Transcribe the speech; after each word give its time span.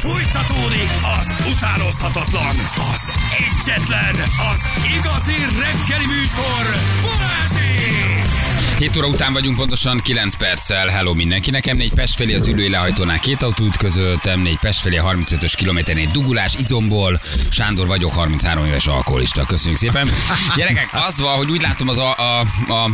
Fújtatódik 0.00 0.90
az 1.20 1.34
utánozhatatlan, 1.50 2.56
az 2.92 3.12
egyetlen, 3.38 4.14
az 4.52 4.68
igazi 4.96 5.38
reggeli 5.60 6.06
műsor, 6.06 6.64
Balázsék! 7.02 8.78
7 8.78 8.96
óra 8.96 9.06
után 9.06 9.32
vagyunk 9.32 9.56
pontosan 9.56 9.98
9 9.98 10.36
perccel. 10.36 10.88
Hello 10.88 11.14
mindenki. 11.14 11.50
Nekem 11.50 11.76
négy 11.76 11.92
Pest 11.92 12.14
felé 12.14 12.34
az 12.34 12.46
ülői 12.46 12.68
lehajtónál 12.68 13.18
két 13.18 13.42
autó 13.42 13.64
ütközöltem, 13.64 14.40
négy 14.40 14.58
Pest 14.58 14.80
felé 14.80 14.96
a 14.96 15.04
35-ös 15.04 15.52
kilométernél 15.56 16.08
dugulás 16.12 16.54
izomból. 16.54 17.20
Sándor 17.48 17.86
vagyok, 17.86 18.12
33 18.12 18.64
éves 18.64 18.86
alkoholista. 18.86 19.44
Köszönjük 19.46 19.78
szépen. 19.78 20.08
Gyerekek, 20.56 20.88
az 21.08 21.20
van, 21.20 21.36
hogy 21.36 21.50
úgy 21.50 21.62
látom 21.62 21.88
az 21.88 21.98
a, 21.98 22.16
a, 22.16 22.40
a 22.72 22.90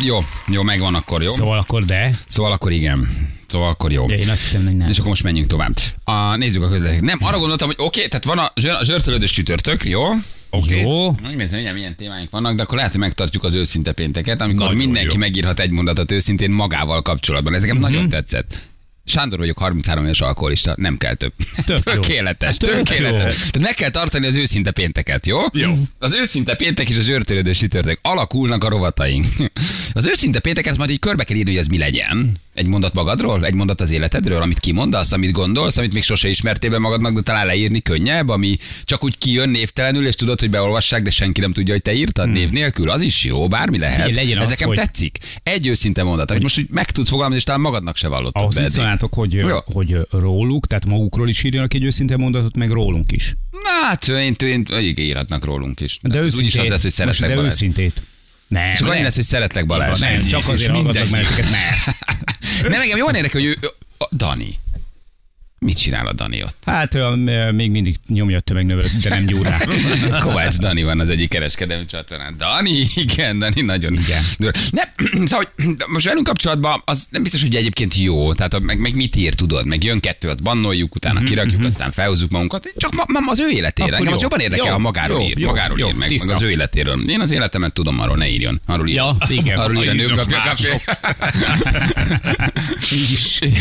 jó, 0.00 0.18
jó, 0.46 0.62
megvan 0.62 0.94
akkor, 0.94 1.22
jó? 1.22 1.30
Szóval 1.30 1.58
akkor 1.58 1.84
de. 1.84 2.18
Szóval 2.26 2.52
akkor 2.52 2.72
igen. 2.72 3.08
Szóval 3.48 3.68
akkor 3.68 3.92
jó. 3.92 4.08
Ja, 4.08 4.16
én 4.16 4.28
azt 4.28 4.44
hittem, 4.44 4.64
hogy 4.66 4.76
nem. 4.76 4.88
És 4.88 4.96
akkor 4.96 5.08
most 5.08 5.22
menjünk 5.22 5.48
tovább. 5.48 5.76
A, 6.04 6.36
nézzük 6.36 6.62
a 6.62 6.68
közlekedést. 6.68 7.02
Nem, 7.02 7.18
arra 7.20 7.38
gondoltam, 7.38 7.66
hogy 7.68 7.76
oké, 7.78 7.86
okay, 7.98 8.08
tehát 8.08 8.24
van 8.24 8.38
a, 8.38 8.52
zsör, 8.60 8.72
a 8.74 8.84
zsörtölődős 8.84 9.30
csütörtök, 9.30 9.84
jó? 9.84 10.02
Okay. 10.50 10.80
Jó. 10.80 11.10
Megnézem, 11.22 11.62
hogy 11.64 11.72
milyen 11.72 11.96
témáink 11.96 12.30
vannak, 12.30 12.56
de 12.56 12.62
akkor 12.62 12.76
lehet, 12.76 12.90
hogy 12.90 13.00
megtartjuk 13.00 13.44
az 13.44 13.54
őszinte 13.54 13.92
pénteket, 13.92 14.40
amikor 14.40 14.66
Nagyon 14.66 14.76
mindenki 14.76 15.12
jó. 15.12 15.18
megírhat 15.18 15.60
egy 15.60 15.70
mondatot 15.70 16.10
őszintén 16.10 16.50
magával 16.50 17.02
kapcsolatban. 17.02 17.54
Ez 17.54 17.60
nekem 17.60 17.76
Mhm. 17.76 17.84
nagyon 17.84 18.08
tetszett. 18.08 18.54
Sándor 19.04 19.38
vagyok, 19.38 19.58
33 19.58 20.04
éves 20.04 20.20
alkoholista, 20.20 20.74
nem 20.76 20.96
kell 20.96 21.14
több. 21.14 21.32
Jó. 21.66 21.76
Tökéletes, 21.76 22.56
Tök 22.56 22.82
tökéletes. 22.82 23.36
Tehát 23.36 23.58
meg 23.60 23.74
kell 23.74 23.90
tartani 23.90 24.26
az 24.26 24.34
őszinte 24.34 24.70
pénteket, 24.70 25.26
jó? 25.26 25.38
Jó. 25.52 25.78
Az 25.98 26.12
őszinte 26.12 26.54
péntek 26.54 26.88
és 26.88 26.96
az 26.96 27.08
őrtörődő 27.08 27.52
sütörtök. 27.52 27.98
Alakulnak 28.02 28.64
a 28.64 28.68
rovataink. 28.68 29.26
Az 29.92 30.06
őszinte 30.06 30.40
péntek, 30.40 30.66
ez 30.66 30.76
majd 30.76 30.90
így 30.90 30.98
körbe 30.98 31.24
kell 31.24 31.36
írni, 31.36 31.50
hogy 31.50 31.60
ez 31.60 31.66
mi 31.66 31.78
legyen. 31.78 32.32
Egy 32.58 32.66
mondat 32.66 32.94
magadról, 32.94 33.44
egy 33.44 33.54
mondat 33.54 33.80
az 33.80 33.90
életedről, 33.90 34.42
amit 34.42 34.58
kimondasz, 34.58 35.12
amit 35.12 35.30
gondolsz, 35.32 35.76
amit 35.76 35.92
még 35.92 36.02
sose 36.02 36.28
ismertél 36.28 36.70
be 36.70 36.78
magadnak, 36.78 37.14
de 37.14 37.20
talán 37.20 37.46
leírni 37.46 37.80
könnyebb, 37.82 38.28
ami 38.28 38.56
csak 38.84 39.04
úgy 39.04 39.18
kijön 39.18 39.48
névtelenül, 39.48 40.06
és 40.06 40.14
tudod, 40.14 40.40
hogy 40.40 40.50
beolvassák, 40.50 41.02
de 41.02 41.10
senki 41.10 41.40
nem 41.40 41.52
tudja, 41.52 41.72
hogy 41.72 41.82
te 41.82 41.92
írtad 41.94 42.28
név 42.28 42.50
nélkül. 42.50 42.90
Az 42.90 43.00
is 43.00 43.24
jó, 43.24 43.48
bármi 43.48 43.78
lehet. 43.78 43.94
Figyelj, 44.06 44.14
legyen 44.14 44.36
ez 44.38 44.42
az, 44.42 44.48
nekem 44.48 44.68
hogy- 44.68 44.76
tetszik. 44.76 45.18
Egy 45.42 45.66
őszinte 45.66 46.02
mondat, 46.02 46.30
amit 46.30 46.42
most 46.42 46.58
úgy 46.58 46.66
meg 46.70 46.90
tudsz 46.90 47.08
fogalmazni, 47.08 47.36
és 47.38 47.44
talán 47.44 47.60
magadnak 47.60 47.96
se 47.96 48.08
vallottad 48.08 48.42
Ahhoz 48.42 48.58
mit 48.58 48.70
szólnátok, 48.70 49.14
hogy, 49.14 49.32
Jó. 49.32 49.58
hogy 49.64 49.96
róluk, 50.10 50.66
tehát 50.66 50.86
magukról 50.86 51.28
is 51.28 51.42
írjanak 51.44 51.74
egy 51.74 51.84
őszinte 51.84 52.16
mondatot, 52.16 52.56
meg 52.56 52.70
rólunk 52.70 53.12
is. 53.12 53.34
Na, 53.50 53.86
hát 53.88 54.08
én, 54.08 54.34
én, 54.38 54.62
én 54.70 54.94
írhatnak 54.96 55.44
rólunk 55.44 55.80
is. 55.80 55.98
De 56.02 56.18
őszintét. 56.18 56.38
úgyis 56.40 56.56
az 56.56 56.66
lesz, 56.68 56.82
hogy 56.82 56.90
szeretlek 56.92 57.34
de 57.36 57.42
őszintét. 57.42 58.02
Nem, 58.48 58.70
És 58.72 58.80
akkor 58.80 58.94
nem. 58.94 59.02
lesz, 59.02 59.14
hogy 59.14 59.24
szeretlek 59.24 59.66
Balázs. 59.66 59.98
nem, 60.00 60.26
csak 60.26 60.48
azért 60.48 60.70
hallgatlak 60.70 60.94
mindegy. 61.04 61.10
benneteket, 61.10 61.44
nem. 61.50 61.94
Nem, 62.62 62.80
engem 62.80 62.98
jól 62.98 63.10
érdekel, 63.10 63.40
hogy 63.40 63.56
ő, 63.62 63.70
Dani. 64.10 64.58
Mit 65.60 65.78
csinál 65.78 66.06
a 66.06 66.12
Dani 66.12 66.42
ott? 66.42 66.56
Hát 66.66 66.94
ö, 66.94 67.14
még 67.52 67.70
mindig 67.70 67.96
nyomja 68.08 68.36
a 68.36 68.40
tömegnövelőt, 68.40 69.00
de 69.00 69.08
nem 69.08 69.26
gyúr 69.26 69.46
rá. 69.46 69.58
Kovács 70.24 70.56
Dani 70.56 70.82
van 70.82 71.00
az 71.00 71.08
egyik 71.10 71.28
kereskedelmi 71.28 71.86
csatornán. 71.86 72.34
Dani, 72.38 72.86
igen, 72.94 73.38
Dani 73.38 73.60
nagyon 73.60 73.92
Igen. 73.94 74.22
Nem, 74.70 74.84
szóval, 75.26 75.46
hogy 75.56 75.76
most 75.86 76.06
velünk 76.06 76.26
kapcsolatban 76.26 76.82
az 76.84 77.06
nem 77.10 77.22
biztos, 77.22 77.40
hogy 77.42 77.54
egyébként 77.54 77.94
jó. 77.96 78.32
Tehát 78.34 78.54
a- 78.54 78.58
meg, 78.60 78.78
meg 78.78 78.94
mit 78.94 79.16
ír, 79.16 79.34
tudod? 79.34 79.66
Meg 79.66 79.84
jön 79.84 80.00
kettő, 80.00 80.28
azt 80.28 80.42
bannoljuk, 80.42 80.94
utána 80.94 81.20
kirakjuk, 81.22 81.64
aztán 81.64 81.90
felhozzuk 81.92 82.30
magunkat. 82.30 82.72
Csak 82.76 82.94
ma, 82.94 83.04
ma 83.20 83.30
az 83.30 83.40
ő 83.40 83.48
életére. 83.48 83.96
Engem 83.96 84.12
az 84.12 84.20
jobban 84.20 84.40
érdekel, 84.40 84.66
Jó, 84.66 84.72
ha 84.72 84.78
magáról 84.78 85.20
jó, 85.20 85.26
ír. 85.26 85.38
jó, 85.38 85.48
magáról 85.48 85.78
jó, 85.78 85.88
ír 85.88 85.94
meg, 85.94 86.08
tiszta. 86.08 86.26
meg 86.26 86.34
az 86.36 86.42
ő 86.42 86.50
életéről. 86.50 87.10
Én 87.10 87.20
az 87.20 87.30
életemet 87.30 87.72
tudom, 87.72 88.00
arról 88.00 88.16
ne 88.16 88.28
írjon. 88.28 88.60
Arról 88.66 88.88
írjon. 88.88 89.16
Ja, 89.20 89.36
igen. 89.36 89.58
Arról 89.58 89.76
írjon, 89.76 89.98
ő 89.98 90.06
kapja, 90.06 90.42
kapja. 90.44 90.74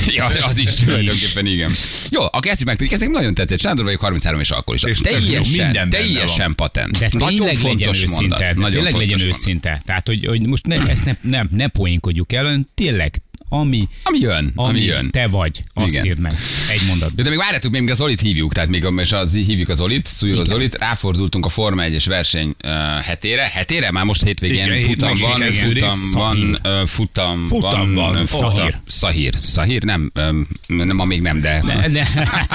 Ja, 0.05 0.25
az 0.25 0.57
is 0.57 0.73
tulajdonképpen 0.73 1.45
igen. 1.45 1.71
Jó, 2.09 2.21
akkor 2.21 2.41
kezdjük 2.41 2.67
meg, 2.67 2.89
nekem 2.89 3.11
nagyon 3.11 3.33
tetszett. 3.33 3.59
Sándor 3.59 3.85
vagyok, 3.85 4.01
33 4.01 4.39
és 4.39 4.51
alkoholista. 4.51 4.89
És 4.89 4.97
jó, 5.03 5.11
Teljesen, 5.11 5.63
minden 5.63 5.89
teljesen 5.89 6.55
patent. 6.55 6.97
De 6.97 7.09
nagyon 7.11 7.27
tényleg 7.35 7.55
legyen 7.55 7.69
fontos 7.69 8.03
őszinte. 8.03 8.21
mondat. 8.21 8.55
Nagyon 8.55 8.71
tényleg 8.71 8.91
fontos 8.91 9.09
legyen 9.09 9.17
mondat. 9.17 9.37
őszinte. 9.37 9.81
Tehát, 9.85 10.07
hogy, 10.07 10.25
hogy 10.25 10.47
most 10.47 10.65
ne, 10.65 10.75
ezt 10.87 11.05
ne, 11.05 11.15
nem, 11.21 11.49
ne 11.51 11.67
poénkodjuk 11.67 12.31
el, 12.31 12.43
hanem 12.43 12.67
tényleg, 12.73 13.21
ami, 13.49 13.87
Ami 14.03 14.19
jön, 14.19 14.51
ami, 14.55 14.69
ami 14.69 14.81
jön. 14.81 15.09
te 15.11 15.27
vagy, 15.27 15.63
azt 15.73 15.87
Igen. 15.87 16.05
írd 16.05 16.19
meg. 16.19 16.37
Egy 16.71 16.81
mondat. 16.87 17.15
De, 17.15 17.23
de 17.23 17.29
még 17.29 17.37
várjátok, 17.37 17.71
még 17.71 17.89
az 17.89 17.97
Zolit 17.97 18.21
hívjuk, 18.21 18.53
tehát 18.53 18.69
még 18.69 18.87
és 18.97 19.11
az, 19.11 19.33
hívjuk 19.33 19.69
az 19.69 19.77
Zolit, 19.77 20.05
szújjuk 20.05 20.39
az 20.39 20.47
Zolit, 20.47 20.75
ráfordultunk 20.75 21.45
a 21.45 21.49
Forma 21.49 21.83
1-es 21.85 22.03
verseny 22.07 22.55
uh, 22.63 22.71
hetére, 23.03 23.49
hetére, 23.53 23.91
már 23.91 24.03
most 24.05 24.23
hétvégén 24.23 24.65
Igen, 24.65 24.83
futam 24.83 25.15
hétvégén 25.15 25.87
van, 25.87 25.97
futam 25.97 25.99
van, 26.11 26.59
ö, 26.63 26.81
futam, 26.85 27.45
Futam 27.45 27.93
van. 27.93 28.25
futam, 28.25 28.49
Szahír. 28.55 28.77
Szahír, 28.87 29.33
Szahír, 29.37 29.83
nem, 29.83 30.11
ö, 30.13 30.31
nem, 30.67 30.95
ma 30.95 31.05
még 31.05 31.21
nem, 31.21 31.39
de, 31.39 31.61
Ne, 31.63 31.87
ne. 31.87 32.03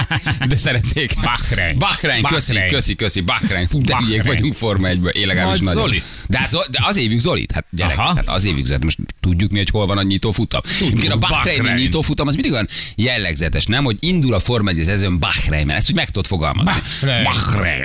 de 0.48 0.56
szeretnék. 0.56 1.14
Bahrein. 1.20 1.78
Bahrein, 1.78 2.22
köszi, 2.22 2.58
köszi, 2.68 2.94
köszi, 2.94 3.20
Bahrein. 3.20 3.68
Fú, 3.68 3.80
de 3.82 3.92
Bahrein. 3.92 4.22
vagyunk 4.24 4.54
Forma 4.54 4.88
1 4.88 4.98
én 5.12 5.26
legalábbis 5.26 5.60
Majd 5.60 5.76
nagyon. 5.76 5.82
Zoli. 5.88 6.02
De, 6.28 6.38
hát, 6.38 6.50
de 6.70 6.78
az 6.82 6.96
évük 6.96 7.20
Zolit, 7.20 7.52
hát 7.52 7.66
gyerek, 7.70 7.98
Aha. 7.98 8.14
hát 8.16 8.28
az 8.28 8.44
évük 8.44 8.66
Zolit. 8.66 8.84
Most 8.84 8.98
tudjuk 9.20 9.50
mi, 9.50 9.58
hogy 9.58 9.70
hol 9.70 9.86
van 9.86 9.98
a 9.98 10.02
nyitó 10.02 10.32
futam. 10.32 10.60
Tudjuk, 10.90 11.12
a 11.12 11.16
Bahreini 11.18 11.60
Bahrein. 11.60 11.82
nyitó 11.82 12.00
futam 12.00 12.26
az 12.26 12.34
mindig 12.34 12.52
olyan 12.52 12.68
jellegzetes, 12.96 13.64
nem? 13.64 13.84
Hogy 13.84 13.96
indul 14.00 14.34
a 14.34 14.40
Forma 14.40 14.70
1 14.70 14.88
ezőn 14.88 15.18
Bahreinben, 15.18 15.76
ezt 15.76 15.90
úgy 15.90 15.96
meg 15.96 16.10
tudod 16.10 16.26
fogalmazni. 16.26 16.72
Bahrein. 17.00 17.22
Bahrein. 17.22 17.84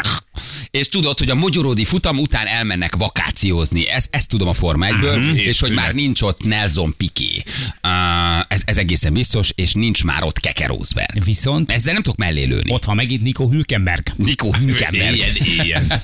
És 0.71 0.89
tudod, 0.89 1.19
hogy 1.19 1.29
a 1.29 1.35
mogyoródi 1.35 1.85
futam 1.85 2.17
után 2.17 2.45
elmennek 2.47 2.95
vakációzni. 2.95 3.89
Ezt, 3.89 4.07
ezt 4.11 4.27
tudom 4.27 4.47
a 4.47 4.53
Forma 4.53 4.85
1-ből, 4.89 5.33
és 5.35 5.59
hogy 5.59 5.71
már 5.71 5.93
nincs 5.93 6.21
ott 6.21 6.43
Nelson 6.43 6.93
Piqué. 6.97 7.43
Uh, 7.83 8.39
ez, 8.47 8.61
ez 8.65 8.77
egészen 8.77 9.13
biztos, 9.13 9.49
és 9.55 9.73
nincs 9.73 10.03
már 10.03 10.23
ott 10.23 10.39
Keke 10.39 10.65
Rosberg. 10.65 11.23
Viszont 11.23 11.71
Ezzel 11.71 11.93
nem 11.93 12.01
tudok 12.01 12.17
mellé 12.17 12.43
lőni. 12.43 12.71
ott 12.71 12.85
van 12.85 12.95
megint 12.95 13.21
Nico 13.21 13.47
Hülkenberg. 13.49 14.07
Nico 14.15 14.51
Hülkenberg. 14.53 15.15
Éljen, 15.15 15.35
éljen. 15.35 16.01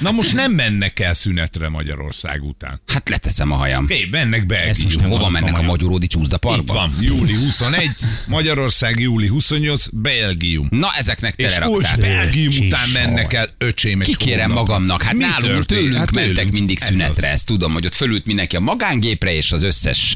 Na 0.00 0.10
most 0.10 0.34
nem 0.34 0.52
mennek 0.52 1.00
el 1.00 1.14
szünetre 1.14 1.68
Magyarország 1.68 2.42
után. 2.42 2.80
Hát 2.86 3.08
leteszem 3.08 3.50
a 3.52 3.56
hajam. 3.56 3.84
Oké, 3.84 4.08
mennek 4.10 4.40
Ezt 4.52 4.82
most 4.82 4.96
Belgium. 4.96 5.00
nem 5.00 5.10
Hova 5.10 5.28
mennek 5.28 5.58
a 5.58 5.62
magyaródi 5.62 6.06
csúszda 6.06 6.38
Itt 6.56 6.68
van, 6.68 6.94
júli 7.00 7.34
21, 7.34 7.90
Magyarország 8.26 9.00
júli 9.00 9.26
28, 9.26 9.86
Belgium. 9.92 10.66
Na, 10.70 10.88
ezeknek 10.96 11.34
És 11.36 11.52
tele 11.52 11.66
most 11.66 11.90
raktál. 11.90 12.10
Belgium 12.10 12.66
után 12.66 12.88
mennek 12.92 13.32
el, 13.32 13.48
öcsém 13.58 14.00
egy 14.00 14.06
Kikérem 14.06 14.50
magamnak, 14.50 15.02
hát 15.02 15.12
Mi 15.12 15.18
nálunk, 15.18 15.40
történt? 15.42 15.66
tőlünk 15.66 15.94
Hát 15.96 16.10
mentek 16.10 16.34
tőlünk. 16.34 16.52
mindig 16.52 16.78
Ez 16.80 16.86
szünetre, 16.86 17.28
az. 17.28 17.34
ezt 17.34 17.46
tudom, 17.46 17.72
hogy 17.72 17.86
ott 17.86 17.94
fölült 17.94 18.26
mindenki 18.26 18.56
a 18.56 18.60
magángépre, 18.60 19.32
és 19.34 19.52
az 19.52 19.62
összes 19.62 20.14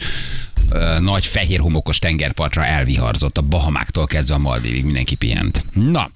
nagy 1.00 1.26
fehér 1.26 1.58
homokos 1.60 1.98
tengerpartra 1.98 2.64
elviharzott, 2.64 3.38
a 3.38 3.42
Bahamáktól 3.42 4.06
kezdve 4.06 4.34
a 4.34 4.38
Maldivig 4.38 4.84
mindenki 4.84 5.14
pihent. 5.14 5.64
Na, 5.72 6.10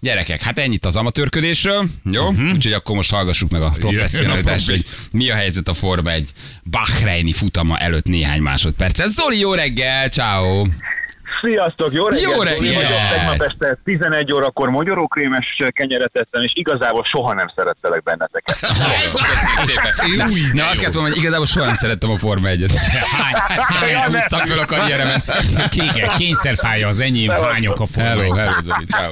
Gyerekek, 0.00 0.42
hát 0.42 0.58
ennyit 0.58 0.84
az 0.84 0.96
amatőrködésről, 0.96 1.88
jó? 2.10 2.28
Uh-huh. 2.28 2.52
Úgyhogy 2.52 2.72
akkor 2.72 2.96
most 2.96 3.10
hallgassuk 3.10 3.50
meg 3.50 3.62
a 3.62 3.70
professzionalitást, 3.70 4.70
hogy 4.70 4.84
mi 5.12 5.30
a 5.30 5.34
helyzet 5.34 5.68
a 5.68 5.74
Forma 5.74 6.10
egy 6.10 6.28
Bahreini 6.62 7.32
futama 7.32 7.78
előtt 7.78 8.06
néhány 8.06 8.40
másodpercet. 8.40 9.08
Zoli, 9.08 9.38
jó 9.38 9.54
reggel, 9.54 10.08
ciao. 10.08 10.66
Sziasztok, 11.40 11.92
jó 11.92 12.06
reggelt! 12.06 12.34
Jó 12.34 12.42
reggelt! 12.42 12.74
vagyok, 12.74 13.08
Tegnap 13.10 13.42
este 13.42 13.78
11 13.84 14.32
órakor 14.32 14.68
magyarókrémes 14.68 15.62
kenyeret 15.72 16.10
ettem, 16.12 16.42
és 16.42 16.52
igazából 16.54 17.04
soha 17.04 17.34
nem 17.34 17.46
szerettelek 17.56 18.02
benneteket. 18.02 18.58
Köszönjük 19.30 19.62
szépen. 19.62 19.92
Na, 20.16 20.24
de 20.54 20.64
azt 20.64 20.78
kellett 20.78 20.94
volna, 20.94 21.08
hogy 21.08 21.18
igazából 21.18 21.46
soha 21.46 21.64
nem 21.64 21.74
szerettem 21.74 22.10
a 22.10 22.16
Forma 22.16 22.48
1-et. 22.50 22.72
Hány 23.80 24.12
húztak 24.12 24.46
fel 24.46 24.58
a 24.58 24.64
karrieremet. 24.64 25.22
Igen, 25.74 26.08
kényszerpálya 26.16 26.88
az 26.88 27.00
enyém, 27.00 27.30
hányok 27.30 27.80
a 27.80 27.86
Hello, 27.94 28.20
forma. 28.22 28.38
hello, 28.38 28.60
Zoli, 28.60 28.84
ciao. 28.84 29.10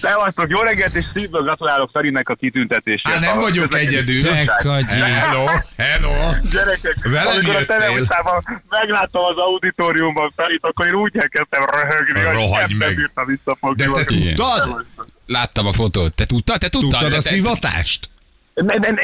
Szevasztok, 0.00 0.48
jó 0.48 0.60
reggelt, 0.60 0.94
és 0.94 1.04
szívből 1.14 1.42
gratulálok 1.42 1.90
Ferinek 1.92 2.28
a 2.28 2.34
kitüntetésért. 2.34 3.08
Hát 3.08 3.20
nem 3.20 3.38
vagyok 3.38 3.74
egyedül. 3.74 4.20
Te. 4.22 4.44
Hello, 4.86 5.44
hello. 5.76 6.12
Gyerekek, 6.52 6.96
Velem 7.02 7.26
amikor 7.34 7.54
a 7.54 7.64
teleutában 7.64 8.62
megláttam 8.68 9.22
az 9.24 9.36
auditoriumban 9.36 10.32
Ferit, 10.36 10.64
akkor 10.64 10.86
én 10.86 10.94
úgy 10.94 11.12
elkezdtem 11.36 11.80
röhögni, 11.80 12.20
hogy 12.24 12.34
Rohagy 12.34 12.68
nem 12.68 12.76
meg. 12.76 12.96
bírtam 12.96 13.26
visszafogni. 13.26 13.84
De 13.84 13.90
te 13.92 14.04
tudtad? 14.04 14.86
Láttam 15.26 15.66
a 15.66 15.72
fotót. 15.72 16.14
Te 16.14 16.24
tudtad? 16.24 16.58
Te 16.58 16.68
tudtad? 16.68 16.90
Tudtad 16.90 17.12
a 17.12 17.22
te- 17.22 17.28
szivatást? 17.28 18.08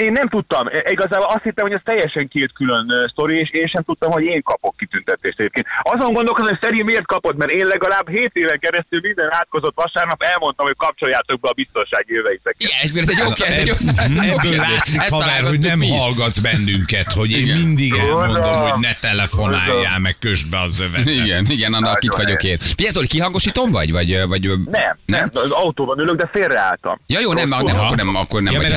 Én 0.07 0.13
nem 0.21 0.29
tudtam. 0.29 0.65
Igazából 0.97 1.27
azt 1.35 1.43
hittem, 1.43 1.67
hogy 1.67 1.75
ez 1.75 1.81
teljesen 1.85 2.29
két 2.29 2.53
külön 2.55 2.87
sztori, 3.13 3.39
és 3.39 3.51
én 3.51 3.67
sem 3.67 3.83
tudtam, 3.83 4.11
hogy 4.11 4.23
én 4.23 4.43
kapok 4.43 4.77
kitüntetést 4.77 5.39
egyébként. 5.39 5.67
Azon 5.83 6.13
gondolkozom, 6.13 6.49
hogy 6.55 6.59
Feri 6.69 6.83
miért 6.83 7.07
kapott, 7.07 7.37
mert 7.37 7.51
én 7.51 7.67
legalább 7.67 8.09
7 8.09 8.31
éven 8.33 8.59
keresztül 8.59 9.01
minden 9.03 9.29
átkozott 9.31 9.75
vasárnap 9.75 10.23
elmondtam, 10.23 10.67
hogy 10.67 10.77
kapcsoljátok 10.77 11.41
be 11.41 11.49
a 11.49 11.53
biztonsági 11.53 12.13
jöveiteket. 12.15 12.61
Igen, 12.61 12.79
ez, 12.83 12.91
ez 12.97 13.09
egy 13.09 13.19
jó 13.25 13.29
kérdés. 13.41 13.57
ez 13.57 13.61
egy 13.61 13.67
jó- 13.67 13.99
ez 14.07 14.17
egy 14.17 14.27
jó 14.27 14.37
Ebből 14.37 14.51
kérdés. 14.51 14.69
látszik, 14.71 15.01
Ezt 15.01 15.11
haver, 15.11 15.43
hogy 15.53 15.59
nem 15.71 15.81
hallgatsz 15.83 16.39
bennünket, 16.39 17.13
hogy 17.13 17.31
én 17.31 17.47
mindig 17.57 17.93
elmondom, 17.95 18.53
hogy 18.67 18.81
ne 18.81 18.93
telefonáljál, 19.01 19.99
meg 19.99 20.15
kösd 20.19 20.51
be 20.51 20.59
a 20.67 20.67
zövetet. 20.67 21.09
Igen, 21.21 21.45
igen, 21.57 21.73
annak 21.75 22.05
itt 22.05 22.15
vagyok 22.23 22.43
én. 22.43 22.59
Zoli, 22.89 23.07
kihangosítom 23.07 23.71
vagy? 23.71 23.93
vagy, 23.93 24.27
vagy 24.29 24.45
Nem, 24.65 24.99
nem, 25.07 25.29
az 25.33 25.51
autóban 25.51 25.99
ülök, 25.99 26.17
de 26.17 26.29
félreálltam. 26.33 27.01
Ja 27.07 27.21
jó, 27.21 27.33
nem, 27.33 27.53
akkor 27.53 27.97
nem, 27.97 28.17
akkor 28.17 28.43
nem 28.43 28.55
vagy 28.55 28.71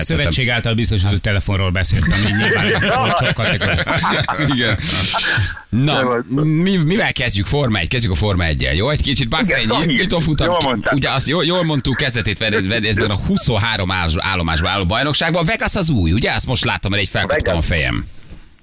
által 0.65 0.73
biztosított 0.73 1.21
telefonról 1.21 1.71
beszélsz, 1.71 2.07
ami 2.07 2.31
nyilván 2.41 3.33
kategória. 3.33 3.83
Igen. 4.53 4.77
Na, 5.69 6.23
mi, 6.44 6.77
mivel 6.77 7.12
kezdjük? 7.12 7.45
Forma 7.45 7.77
1, 7.77 7.88
kezdjük 7.88 8.12
a 8.12 8.15
Forma 8.15 8.44
1 8.44 8.71
Jó, 8.75 8.89
egy 8.89 9.01
kicsit 9.01 9.35
Sanyi, 9.69 9.94
nyitó 9.94 10.19
futam. 10.19 10.56
Ugye 10.91 11.09
azt 11.12 11.27
jól, 11.27 11.45
jól 11.45 11.63
mondtuk, 11.63 11.95
kezdetét 11.95 12.38
vedd 12.38 12.67
vedd 12.67 12.85
ezben 12.85 13.09
a 13.09 13.15
23 13.15 13.91
állás- 13.91 14.15
állomásban 14.17 14.71
álló 14.71 14.85
bajnokságban. 14.85 15.45
Vegas 15.45 15.75
az 15.75 15.89
új, 15.89 16.12
ugye? 16.12 16.31
Azt 16.31 16.45
most 16.45 16.65
láttam, 16.65 16.91
mert 16.91 17.03
egy 17.03 17.09
felkaptam 17.09 17.57
a 17.57 17.62
fejem. 17.62 18.06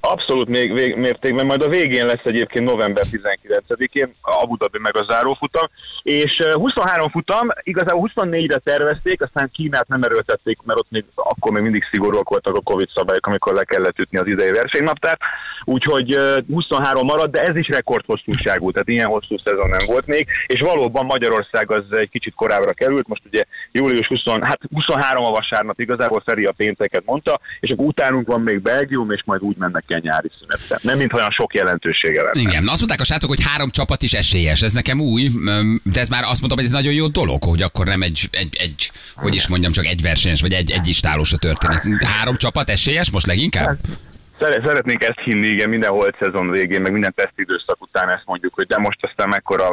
Abszolút 0.05 0.49
még 0.49 0.73
vég, 0.73 0.97
mértékben, 0.97 1.47
majd 1.47 1.63
a 1.63 1.69
végén 1.69 2.07
lesz 2.07 2.25
egyébként 2.25 2.71
november 2.71 3.05
19-én, 3.11 4.15
Abu 4.21 4.57
Dhabi 4.57 4.79
meg 4.79 4.97
a 4.97 5.07
zárófutam, 5.11 5.69
és 6.03 6.37
eh, 6.39 6.53
23 6.53 7.11
futam, 7.11 7.49
igazából 7.63 8.11
24-re 8.15 8.59
tervezték, 8.59 9.23
aztán 9.23 9.51
Kínát 9.53 9.89
nem 9.89 10.03
erőltették, 10.03 10.59
mert 10.65 10.79
ott 10.79 10.91
még 10.91 11.05
akkor 11.15 11.53
még 11.53 11.63
mindig 11.63 11.85
szigorúak 11.91 12.29
voltak 12.29 12.57
a 12.57 12.61
Covid 12.61 12.89
szabályok, 12.95 13.27
amikor 13.27 13.55
le 13.55 13.65
kellett 13.65 13.99
ütni 13.99 14.19
az 14.19 14.27
idei 14.27 14.51
versenynaptárt, 14.51 15.21
úgyhogy 15.65 16.15
eh, 16.15 16.35
23 16.49 17.07
maradt, 17.07 17.33
de 17.33 17.43
ez 17.43 17.57
is 17.57 17.69
rekordhosszúságú, 17.69 18.71
tehát 18.71 18.89
ilyen 18.89 19.09
hosszú 19.09 19.37
szezon 19.45 19.69
nem 19.69 19.87
volt 19.87 20.07
még, 20.07 20.27
és 20.47 20.61
valóban 20.61 21.05
Magyarország 21.05 21.71
az 21.71 21.85
egy 21.91 22.11
kicsit 22.11 22.35
korábbra 22.35 22.73
került, 22.73 23.09
most 23.09 23.23
ugye 23.27 23.43
július 23.73 24.07
20, 24.07 24.23
hát 24.41 24.61
23 24.75 25.25
a 25.25 25.31
vasárnap, 25.31 25.81
igazából 25.81 26.23
Feri 26.27 26.45
a 26.45 26.53
pénteket 26.57 27.03
mondta, 27.05 27.41
és 27.61 27.71
akkor 27.71 27.87
utánunk 27.87 28.27
van 28.27 28.41
még 28.41 28.61
Belgium, 28.61 29.11
és 29.11 29.23
majd 29.25 29.43
úgy 29.43 29.57
mennek 29.57 29.91
el 29.93 30.01
nyári 30.03 30.31
szünetre. 30.41 30.79
Nem 30.83 30.99
mint 30.99 31.13
olyan 31.13 31.31
sok 31.31 31.55
jelentősége 31.55 32.23
lenne. 32.23 32.41
Igen, 32.41 32.69
azt 32.69 32.79
mondták 32.79 33.01
a 33.01 33.05
srácok, 33.05 33.31
hogy 33.31 33.43
három 33.43 33.71
csapat 33.71 34.03
is 34.03 34.13
esélyes. 34.13 34.63
Ez 34.63 34.73
nekem 34.73 35.01
új, 35.01 35.31
de 35.83 36.01
ez 36.01 36.09
már 36.09 36.23
azt 36.23 36.41
mondtam, 36.41 36.59
hogy 36.59 36.65
ez 36.65 36.71
nagyon 36.71 36.93
jó 36.93 37.07
dolog, 37.07 37.45
hogy 37.45 37.63
akkor 37.63 37.87
nem 37.87 38.03
egy, 38.03 38.29
egy, 38.31 38.57
egy 38.61 38.91
hogy 39.15 39.35
is 39.35 39.49
mondjam, 39.49 39.73
csak 39.73 39.87
egy 39.87 40.03
versenyes, 40.03 40.41
vagy 40.41 40.53
egy, 40.53 40.71
egy 40.71 40.87
istálós 40.87 41.33
a 41.33 41.37
történet. 41.37 41.83
Három 42.05 42.37
csapat 42.37 42.71
esélyes 42.71 43.11
most 43.11 43.27
leginkább? 43.27 43.79
Szere- 44.41 44.67
Szeretnék 44.67 45.03
ezt 45.03 45.21
hinni, 45.25 45.49
igen, 45.49 45.69
minden 45.69 45.91
holt 45.91 46.17
szezon 46.21 46.51
végén, 46.51 46.81
meg 46.81 46.93
minden 46.93 47.15
tesztidőszak 47.17 47.83
után 47.83 48.11
ezt 48.11 48.23
mondjuk, 48.25 48.55
hogy 48.55 48.67
de 48.67 48.79
most 48.79 48.99
aztán 49.05 49.29
mekkora 49.29 49.65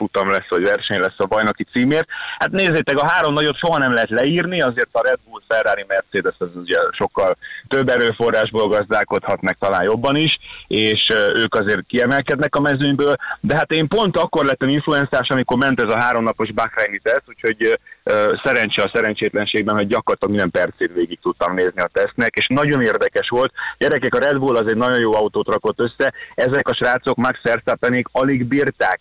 futam 0.00 0.30
lesz, 0.30 0.48
vagy 0.48 0.62
verseny 0.62 1.00
lesz 1.00 1.18
a 1.18 1.26
bajnoki 1.26 1.66
címért. 1.72 2.08
Hát 2.38 2.50
nézzétek, 2.50 2.98
a 2.98 3.10
három 3.12 3.32
nagyot 3.32 3.58
soha 3.58 3.78
nem 3.78 3.92
lehet 3.92 4.10
leírni, 4.10 4.60
azért 4.60 4.88
a 4.92 5.06
Red 5.08 5.18
Bull, 5.28 5.40
Ferrari, 5.48 5.84
Mercedes 5.88 6.34
az 6.38 6.48
ugye 6.54 6.78
sokkal 6.90 7.36
több 7.68 7.88
erőforrásból 7.88 8.68
gazdálkodhatnak 8.68 9.56
talán 9.58 9.82
jobban 9.82 10.16
is, 10.16 10.38
és 10.66 11.08
ők 11.36 11.54
azért 11.54 11.86
kiemelkednek 11.86 12.54
a 12.54 12.60
mezőnyből, 12.60 13.14
de 13.40 13.56
hát 13.56 13.72
én 13.72 13.88
pont 13.88 14.16
akkor 14.16 14.44
lettem 14.44 14.68
influenszás, 14.68 15.28
amikor 15.28 15.56
ment 15.58 15.82
ez 15.82 15.92
a 15.94 16.02
háromnapos 16.02 16.52
Bahreini 16.52 16.98
teszt, 16.98 17.24
úgyhogy 17.26 17.78
szerencse 18.44 18.82
a 18.82 18.90
szerencsétlenségben, 18.94 19.74
hogy 19.74 19.86
gyakorlatilag 19.86 20.34
minden 20.34 20.62
percét 20.62 20.94
végig 20.94 21.18
tudtam 21.22 21.54
nézni 21.54 21.80
a 21.80 21.90
tesztnek, 21.92 22.34
és 22.34 22.46
nagyon 22.48 22.82
érdekes 22.82 23.28
volt. 23.28 23.52
Gyerekek, 23.78 24.14
a 24.14 24.18
Red 24.18 24.38
Bull 24.38 24.56
az 24.56 24.70
egy 24.70 24.76
nagyon 24.76 25.00
jó 25.00 25.14
autót 25.14 25.48
rakott 25.48 25.80
össze, 25.80 26.12
ezek 26.34 26.68
a 26.68 26.74
srácok 26.74 27.16
Max 27.16 27.38
Verstappenék 27.42 28.06
alig 28.12 28.44
bírták 28.44 29.00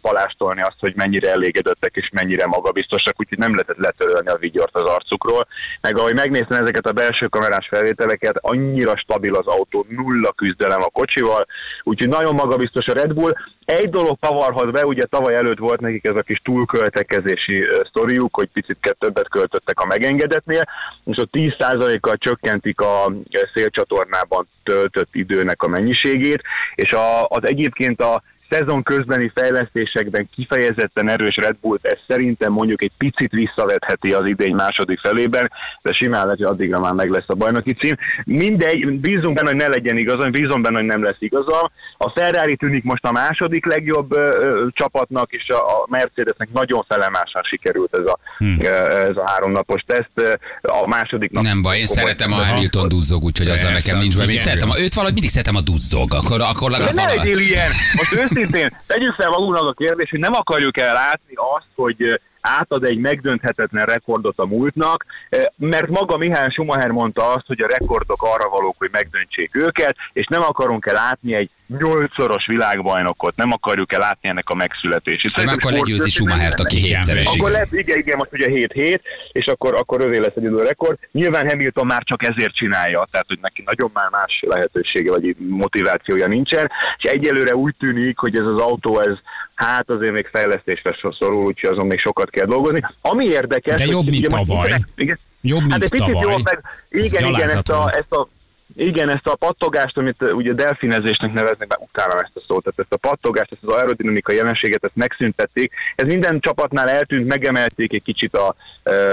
palástolni 0.00 0.60
azt, 0.60 0.80
hogy 0.80 0.92
mennyire 0.96 1.30
elégedettek 1.30 1.94
és 1.94 2.08
mennyire 2.12 2.46
magabiztosak, 2.46 3.14
úgyhogy 3.20 3.38
nem 3.38 3.50
lehetett 3.50 3.78
letörölni 3.78 4.28
a 4.28 4.36
vigyort 4.36 4.74
az 4.74 4.88
arcukról. 4.88 5.46
Meg 5.80 5.98
ahogy 5.98 6.14
megnéztem 6.14 6.62
ezeket 6.62 6.86
a 6.86 6.92
belső 6.92 7.26
kamerás 7.26 7.68
felvételeket, 7.70 8.38
annyira 8.40 8.96
stabil 8.96 9.34
az 9.34 9.46
autó, 9.46 9.86
nulla 9.88 10.32
küzdelem 10.32 10.82
a 10.82 10.90
kocsival, 10.90 11.46
úgyhogy 11.82 12.08
nagyon 12.08 12.34
magabiztos 12.34 12.86
a 12.86 12.92
Red 12.92 13.14
Bull. 13.14 13.32
Egy 13.64 13.90
dolog 13.90 14.18
pavarhat 14.18 14.72
be, 14.72 14.86
ugye 14.86 15.04
tavaly 15.04 15.34
előtt 15.34 15.58
volt 15.58 15.80
nekik 15.80 16.06
ez 16.06 16.16
a 16.16 16.22
kis 16.22 16.40
túlköltekezési 16.44 17.64
sztoriuk, 17.88 18.37
hogy 18.38 18.48
picit 18.52 18.96
többet 18.98 19.28
költöttek 19.28 19.80
a 19.80 19.86
megengedetnél, 19.86 20.62
és 21.04 21.16
ott 21.16 21.30
10%-kal 21.32 22.16
csökkentik 22.16 22.80
a 22.80 23.12
szélcsatornában 23.54 24.48
töltött 24.62 25.08
időnek 25.12 25.62
a 25.62 25.68
mennyiségét, 25.68 26.42
és 26.74 26.90
a, 26.90 27.24
az 27.28 27.46
egyébként 27.46 28.02
a 28.02 28.22
szezon 28.50 28.82
közbeni 28.82 29.32
fejlesztésekben 29.34 30.28
kifejezetten 30.34 31.10
erős 31.10 31.36
Red 31.36 31.56
Bullt 31.60 31.84
ez 31.84 31.98
szerintem 32.08 32.52
mondjuk 32.52 32.82
egy 32.82 32.92
picit 32.98 33.30
visszavetheti 33.30 34.12
az 34.12 34.26
idény 34.26 34.54
második 34.54 35.00
felében, 35.00 35.52
de 35.82 35.92
simán 35.92 36.22
lehet, 36.22 36.38
hogy 36.38 36.46
addigra 36.46 36.78
már 36.78 36.92
meg 36.92 37.10
lesz 37.10 37.24
a 37.26 37.34
bajnoki 37.34 37.72
cím. 37.72 37.94
Mindegy, 38.24 39.00
bízunk 39.00 39.34
benne, 39.34 39.48
hogy 39.48 39.56
ne 39.58 39.68
legyen 39.68 39.96
igazam, 39.96 40.30
bízom 40.30 40.62
benne, 40.62 40.76
hogy 40.76 40.86
nem 40.86 41.02
lesz 41.02 41.16
igazam. 41.18 41.70
A 41.98 42.10
Ferrari 42.10 42.56
tűnik 42.56 42.84
most 42.84 43.04
a 43.04 43.12
második 43.12 43.66
legjobb 43.66 44.16
ö, 44.16 44.38
ö, 44.40 44.66
csapatnak, 44.72 45.32
és 45.32 45.48
a, 45.48 45.56
a 45.56 45.86
Mercedesnek 45.88 46.48
nagyon 46.52 46.84
felemásan 46.88 47.42
sikerült 47.42 47.96
ez 47.96 48.06
a, 48.06 48.18
Hmm. 48.38 48.58
ö, 48.60 48.66
ez 49.08 49.16
a 49.16 49.30
háromnapos 49.30 49.82
teszt. 49.86 50.38
A 50.62 50.86
második 50.86 51.30
nap 51.30 51.42
Nem 51.42 51.62
baj, 51.62 51.78
én 51.78 51.86
szeretem 51.86 52.32
a 52.32 52.34
Hamilton 52.34 52.88
duzzog, 52.88 53.24
úgyhogy 53.24 53.48
azzal 53.48 53.72
nekem 53.72 53.98
nincs 53.98 54.16
baj. 54.16 54.26
Én 54.26 54.36
szeretem, 54.36 54.70
a, 54.70 54.80
őt 54.80 54.94
valahogy 54.94 55.14
mindig 55.14 55.30
szeretem 55.30 55.56
a 55.56 55.60
duzzog, 55.60 56.14
akkor, 56.14 56.40
akkor 56.40 56.70
legalább 56.70 56.94
ne 56.94 57.14
legyél 57.14 57.38
ilyen! 57.38 57.70
Most 57.96 58.12
őszintén, 58.38 58.76
tegyük 58.86 59.14
fel 59.14 59.28
magunknak 59.28 59.68
a 59.68 59.72
kérdést, 59.72 60.10
hogy 60.10 60.20
nem 60.20 60.34
akarjuk 60.34 60.80
el 60.80 60.92
látni 60.92 61.34
azt, 61.34 61.66
hogy 61.74 62.20
átad 62.40 62.84
egy 62.84 62.98
megdönthetetlen 62.98 63.86
rekordot 63.86 64.38
a 64.38 64.46
múltnak, 64.46 65.04
ö, 65.30 65.42
mert 65.56 65.88
maga 65.88 66.16
Mihály 66.16 66.50
Schumacher 66.50 66.90
mondta 66.90 67.32
azt, 67.32 67.46
hogy 67.46 67.60
a 67.60 67.66
rekordok 67.78 68.22
arra 68.22 68.48
valók, 68.48 68.74
hogy 68.78 68.88
megdöntsék 68.92 69.56
őket, 69.56 69.96
és 70.12 70.26
nem 70.26 70.42
akarunk 70.42 70.86
el 70.86 70.94
látni 70.94 71.34
egy 71.34 71.50
nyolcszoros 71.78 72.46
világbajnokot, 72.46 73.36
nem 73.36 73.50
akarjuk 73.52 73.92
el 73.92 73.98
látni 74.00 74.28
ennek 74.28 74.48
a 74.48 74.54
megszületését. 74.54 75.36
Nem 75.36 75.46
Szerintem 75.46 75.70
akkor 75.70 75.86
legyőzi 75.86 76.10
Schumachert, 76.10 76.60
aki 76.60 76.76
hétszeres. 76.76 77.22
igen. 77.22 77.34
akkor 77.38 77.50
lesz, 77.50 77.72
igen, 77.72 77.98
igen, 77.98 78.16
most 78.16 78.32
ugye 78.32 78.46
7-7, 78.50 79.00
és 79.32 79.44
akkor, 79.46 79.74
akkor 79.74 80.00
övé 80.00 80.18
lesz 80.18 80.36
egy 80.36 80.42
idő 80.42 80.56
rekord. 80.56 80.98
Nyilván 81.12 81.48
Hamilton 81.48 81.86
már 81.86 82.02
csak 82.04 82.22
ezért 82.22 82.54
csinálja, 82.54 83.08
tehát 83.10 83.26
hogy 83.28 83.38
neki 83.40 83.62
nagyon 83.66 83.90
már 83.94 84.08
más 84.10 84.42
lehetősége 84.46 85.10
vagy 85.10 85.36
motivációja 85.38 86.26
nincsen, 86.26 86.70
és 86.98 87.10
egyelőre 87.10 87.54
úgy 87.54 87.74
tűnik, 87.78 88.18
hogy 88.18 88.38
ez 88.38 88.46
az 88.46 88.60
autó, 88.60 89.00
ez 89.00 89.16
hát 89.58 89.90
azért 89.90 90.12
még 90.12 90.26
fejlesztésre 90.32 90.96
szorul, 91.18 91.44
úgyhogy 91.44 91.70
azon 91.70 91.86
még 91.86 91.98
sokat 91.98 92.30
kell 92.30 92.46
dolgozni. 92.46 92.80
Ami 93.00 93.24
érdekes... 93.24 93.76
De 93.76 93.84
hogy 93.84 93.92
jobb, 93.92 94.10
mint 94.10 94.28
most 94.28 94.48
tavaly. 94.48 94.78
Igen, 94.96 95.18
Jobb, 95.40 95.60
mint 95.60 95.72
hát 95.72 95.82
egy 95.82 95.90
tavaly. 95.90 96.26
jobb, 96.30 96.42
meg, 96.44 96.62
Ez 96.88 97.12
igen, 97.12 97.28
igen, 97.28 97.48
ezt 97.48 97.68
a, 97.68 97.92
ezt 97.96 98.12
a 98.12 98.28
igen, 98.76 99.10
ezt 99.10 99.26
a 99.26 99.36
pattogást, 99.36 99.96
amit 99.96 100.22
uh, 100.22 100.36
ugye 100.36 100.52
delfinezésnek 100.52 101.32
neveznek, 101.32 101.68
már 101.68 101.88
utálom 101.92 102.18
ezt 102.18 102.36
a 102.36 102.40
szót, 102.46 102.62
tehát 102.62 102.78
ezt 102.78 102.92
a 102.92 103.08
pattogást, 103.08 103.52
ezt 103.52 103.62
az 103.64 103.74
aerodinamika 103.74 104.32
jelenséget, 104.32 104.84
ezt 104.84 104.96
megszüntették. 104.96 105.72
Ez 105.94 106.06
minden 106.06 106.40
csapatnál 106.40 106.88
eltűnt, 106.88 107.26
megemelték 107.26 107.92
egy 107.92 108.02
kicsit 108.02 108.36
a, 108.36 108.54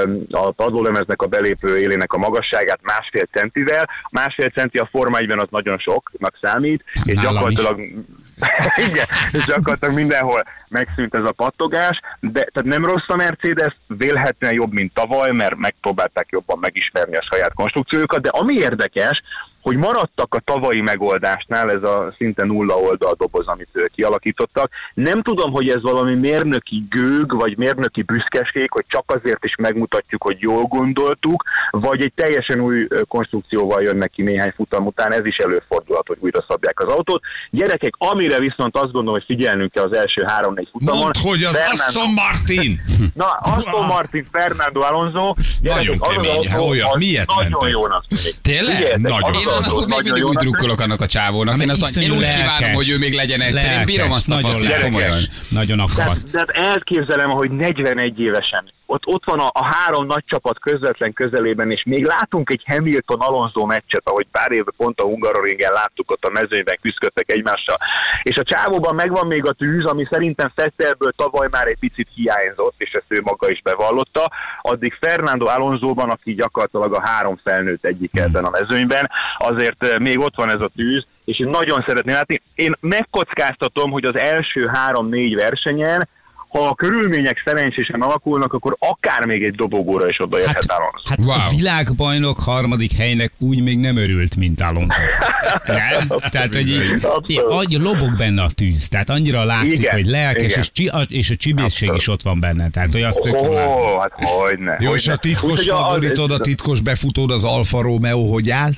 um, 0.06 0.22
a 0.32 0.52
padlólemeznek 0.52 1.22
a 1.22 1.28
belépő 1.28 1.78
élének 1.78 2.14
a 2.14 2.18
magasságát 2.18 2.80
másfél 2.82 3.28
centivel. 3.32 3.90
Másfél 4.10 4.50
centi 4.50 4.78
a 4.78 4.90
Forma 4.92 5.18
1 5.18 5.32
az 5.32 5.48
nagyon 5.50 5.78
soknak 5.78 6.38
számít, 6.42 6.84
és 7.04 7.14
Nálam 7.14 7.34
gyakorlatilag 7.34 7.80
igen, 8.90 9.06
és 9.32 9.46
gyakorlatilag 9.46 9.96
mindenhol 9.96 10.44
megszűnt 10.68 11.16
ez 11.16 11.24
a 11.24 11.32
pattogás, 11.32 12.00
de 12.20 12.48
tehát 12.54 12.64
nem 12.64 12.86
rossz 12.86 13.08
a 13.08 13.16
Mercedes, 13.16 13.78
vélhetően 13.88 14.54
jobb, 14.54 14.72
mint 14.72 14.94
tavaly, 14.94 15.32
mert 15.32 15.56
megpróbálták 15.56 16.28
jobban 16.30 16.60
megismerni 16.60 17.16
a 17.16 17.28
saját 17.32 17.54
konstrukciójukat, 17.54 18.22
de 18.22 18.30
ami 18.30 18.54
érdekes, 18.54 19.22
hogy 19.66 19.78
maradtak 19.78 20.36
a 20.36 20.40
tavalyi 20.40 20.82
megoldásnál, 20.82 21.72
ez 21.72 21.84
a 21.84 22.14
szinte 22.18 22.46
nulla 22.46 22.76
oldal 22.76 23.16
doboz, 23.18 23.48
amit 23.48 23.90
kialakítottak. 23.96 24.72
Nem 24.94 25.22
tudom, 25.22 25.52
hogy 25.52 25.70
ez 25.70 25.82
valami 25.82 26.16
mérnöki 26.16 26.84
gőg, 26.90 27.36
vagy 27.40 27.58
mérnöki 27.58 28.02
büszkeség, 28.02 28.72
hogy 28.72 28.86
csak 28.88 29.04
azért 29.08 29.44
is 29.46 29.56
megmutatjuk, 29.56 30.24
hogy 30.24 30.38
jól 30.40 30.64
gondoltuk, 30.64 31.44
vagy 31.72 32.02
egy 32.02 32.14
teljesen 32.16 32.60
új 32.60 32.88
konstrukcióval 33.08 33.82
jönnek 33.82 34.10
ki 34.12 34.22
néhány 34.22 34.54
futam 34.56 34.86
után, 34.86 35.14
ez 35.14 35.26
is 35.26 35.38
előfordulhat, 35.38 36.08
hogy 36.08 36.18
újra 36.20 36.46
szabják 36.48 36.80
az 36.80 36.92
autót. 36.94 37.22
Gyerekek, 37.50 37.94
amire 37.98 38.40
viszont 38.40 38.76
azt 38.76 38.92
gondolom, 38.92 39.14
hogy 39.14 39.36
figyelnünk 39.36 39.72
kell 39.72 39.84
az 39.84 39.96
első 39.96 40.24
három-négy 40.28 40.70
futamon. 40.72 41.00
Mondd, 41.02 41.14
hogy 41.22 41.44
az 41.44 41.56
Fernando- 41.56 41.86
Aston 41.86 42.14
Martin! 42.14 42.82
Na, 43.22 43.30
Aston 43.30 43.86
Martin, 43.86 44.26
Fernando 44.32 44.80
Alonso. 44.80 45.34
Gyerekek, 45.62 45.86
Nagyon 45.88 46.00
az 46.02 46.10
az 46.10 46.16
kemény, 46.16 46.48
autó, 46.48 46.68
olyan. 46.70 46.90
az 46.92 46.98
Miért 46.98 47.28
Nagyon 47.28 47.52
mentek? 47.52 47.70
jónak. 47.70 48.04
Tényleg? 48.42 48.76
Figyeljetek, 48.76 49.02
Nagyon. 49.02 49.30
az 49.30 49.40
Én 49.42 49.55
autó 49.56 49.78
úgy 49.78 49.88
még 49.88 49.98
nagyon 49.98 50.04
mindig 50.04 50.26
úgy 50.26 50.36
drukkolok 50.36 50.80
annak 50.80 51.02
a 51.02 51.06
csávónak. 51.06 51.62
Én 51.62 51.70
azt 51.70 51.98
én 51.98 52.12
úgy 52.12 52.30
kívánom, 52.30 52.74
hogy 52.74 52.90
ő 52.90 52.98
még 52.98 53.14
legyen 53.14 53.42
egyszer. 53.42 53.80
Én 53.80 53.86
bírom 53.86 54.12
azt 54.12 54.30
a 54.30 54.34
nagyon 54.34 54.52
faszit, 54.52 54.78
komolyan. 54.78 55.18
Nagyon 55.50 55.80
akar. 55.80 56.18
Tehát 56.32 56.50
elképzelem, 56.50 57.30
hogy 57.30 57.52
41 57.52 58.20
évesen 58.20 58.64
ott, 58.86 59.06
ott 59.06 59.26
van 59.26 59.40
a, 59.40 59.50
a 59.54 59.66
három 59.76 60.06
nagy 60.06 60.24
csapat 60.26 60.60
közvetlen 60.60 61.14
közelében, 61.14 61.72
és 61.72 61.84
még 61.86 62.06
látunk 62.06 62.50
egy 62.50 62.64
Hamilton-Alonso 62.66 63.66
meccset, 63.66 64.02
ahogy 64.04 64.28
pár 64.32 64.52
évben 64.52 64.74
pont 64.78 65.00
a 65.00 65.04
Hungaroringen 65.04 65.72
láttuk 65.72 66.12
ott 66.12 66.26
a 66.26 66.32
mezőnyben 66.32 66.78
küzdöttek 66.82 67.32
egymással. 67.32 67.78
És 68.24 68.38
a 68.38 68.44
csávóban 68.44 68.96
megvan 68.96 69.28
még 69.28 69.48
a 69.48 69.54
tűz, 69.54 69.86
ami 69.86 70.06
szerintem 70.10 70.52
Fettelből 70.56 71.12
tavaly 71.16 71.48
már 71.52 71.68
egy 71.68 71.80
picit 71.80 72.08
hiányzott, 72.16 72.76
és 72.78 72.92
ezt 72.92 73.06
ő 73.08 73.22
maga 73.24 73.50
is 73.50 73.62
bevallotta. 73.62 74.32
Addig 74.62 74.98
Fernando 75.02 75.46
Alonsoban, 75.46 76.10
aki 76.10 76.34
gyakorlatilag 76.34 76.94
a 76.94 77.08
három 77.10 77.40
felnőtt 77.44 77.86
egyik 77.86 78.12
ebben 78.14 78.46
a 78.46 78.50
mezőnyben, 78.50 79.10
azért 79.38 80.00
még 80.00 80.20
ott 80.20 80.36
van 80.36 80.50
ez 80.50 80.62
a 80.62 80.72
tűz, 80.76 81.06
és 81.26 81.40
én 81.40 81.50
nagyon 81.50 81.84
szeretném 81.88 82.16
látni. 82.16 82.42
Én 82.56 82.74
megkockáztatom, 82.80 83.92
hogy 83.92 84.06
az 84.06 84.16
első 84.16 84.66
három-négy 84.74 85.36
versenyen 85.36 86.08
ha 86.56 86.68
a 86.68 86.76
körülmények 86.76 87.42
szerencsésen 87.46 88.02
alakulnak, 88.02 88.54
akkor 88.54 88.76
akár 88.80 89.26
még 89.26 89.44
egy 89.44 89.56
dobogóra 89.56 90.08
is 90.10 90.20
odaérhet 90.20 90.66
Hát, 90.70 90.80
Alonso. 90.80 91.10
hát 91.10 91.20
Wow. 91.24 91.48
a 91.48 91.56
világbajnok 91.56 92.40
harmadik 92.40 92.92
helynek 92.94 93.32
úgy 93.40 93.64
még 93.64 93.80
nem 93.80 93.98
örült, 93.98 94.36
mint 94.36 94.62
Alonso. 94.62 95.02
Nem? 95.66 96.08
Tehát, 96.32 96.54
hogy 96.54 96.68
így, 96.70 97.08
így 97.70 97.80
lobog 97.82 98.16
benne 98.18 98.42
a 98.44 98.50
tűz. 98.56 98.88
Tehát 98.88 99.10
annyira 99.10 99.44
látszik, 99.44 99.78
Igen, 99.78 99.94
hogy 99.94 100.06
lelkes, 100.06 100.44
igen. 100.44 100.60
és, 100.60 100.72
csi, 100.72 100.88
a- 100.88 101.06
és 101.10 101.30
a 101.30 101.36
csibészség 101.36 101.92
is 101.96 102.08
ott 102.08 102.22
van 102.22 102.40
benne. 102.40 102.70
Tehát, 102.70 102.92
hogy 102.92 103.02
azt 103.04 103.24
látni. 103.24 103.48
oh, 103.48 104.00
hát 104.02 104.12
hogyne. 104.16 104.78
Jó, 104.80 104.94
és 104.94 105.08
a 105.08 105.10
hogyne. 105.10 105.16
titkos 105.32 105.68
a- 105.68 105.76
favoritod, 105.76 106.32
a 106.32 106.38
titkos 106.40 106.82
befutód, 106.82 107.32
az 107.32 107.44
Alfa 107.44 107.82
Romeo, 107.82 108.32
hogy 108.32 108.50
áll? 108.50 108.72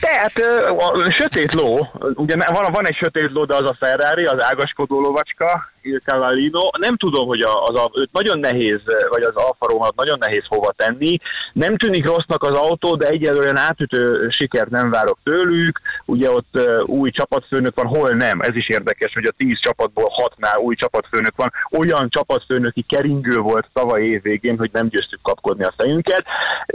Tehát 0.00 0.32
a 0.78 1.10
sötét 1.18 1.52
ló, 1.54 1.88
ugye 2.14 2.34
van, 2.52 2.72
van 2.72 2.86
egy 2.88 2.96
sötét 2.96 3.30
ló, 3.32 3.44
de 3.44 3.54
az 3.54 3.70
a 3.70 3.76
Ferrari, 3.78 4.24
az 4.24 4.38
ágaskodó 4.44 5.00
lovacska, 5.00 5.72
Il 5.86 6.00
Cavallino. 6.04 6.60
Nem 6.78 6.96
tudom, 6.96 7.26
hogy 7.26 7.40
az 7.40 7.78
a, 7.78 7.90
őt 7.94 8.12
nagyon 8.12 8.38
nehéz, 8.38 8.80
vagy 9.08 9.22
az 9.22 9.34
Alfa 9.34 9.66
romeo 9.66 9.88
nagyon 9.96 10.18
nehéz 10.20 10.44
hova 10.46 10.72
tenni. 10.76 11.18
Nem 11.52 11.76
tűnik 11.76 12.06
rossznak 12.06 12.42
az 12.42 12.56
autó, 12.56 12.94
de 12.96 13.08
egyelőre 13.08 13.60
átütő 13.60 14.28
sikert 14.28 14.70
nem 14.70 14.90
várok 14.90 15.18
tőlük. 15.22 15.80
Ugye 16.04 16.30
ott 16.30 16.60
új 16.84 17.10
csapatfőnök 17.10 17.74
van, 17.74 17.86
hol 17.86 18.10
nem. 18.10 18.40
Ez 18.40 18.56
is 18.56 18.68
érdekes, 18.68 19.12
hogy 19.12 19.24
a 19.24 19.34
tíz 19.36 19.58
csapatból 19.60 20.08
hatnál 20.10 20.58
új 20.58 20.74
csapatfőnök 20.74 21.36
van. 21.36 21.52
Olyan 21.78 22.08
csapatfőnöki 22.10 22.82
keringő 22.82 23.36
volt 23.36 23.68
tavaly 23.72 24.02
év 24.02 24.22
végén, 24.22 24.58
hogy 24.58 24.70
nem 24.72 24.88
győztük 24.88 25.20
kapkodni 25.22 25.64
a 25.64 25.74
fejünket. 25.76 26.24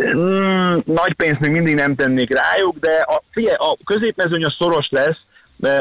Mm, 0.04 0.76
nagy 0.86 1.14
pénzt 1.14 1.40
még 1.40 1.52
mindig 1.52 1.76
nem 1.76 1.96
tennék 1.96 2.40
rájuk, 2.40 2.78
de 2.80 2.94
a, 2.94 3.22
figyelj, 3.32 3.58
a 3.60 3.78
középmezőny 3.86 4.44
a 4.44 4.56
szoros 4.60 4.88
lesz, 4.90 5.28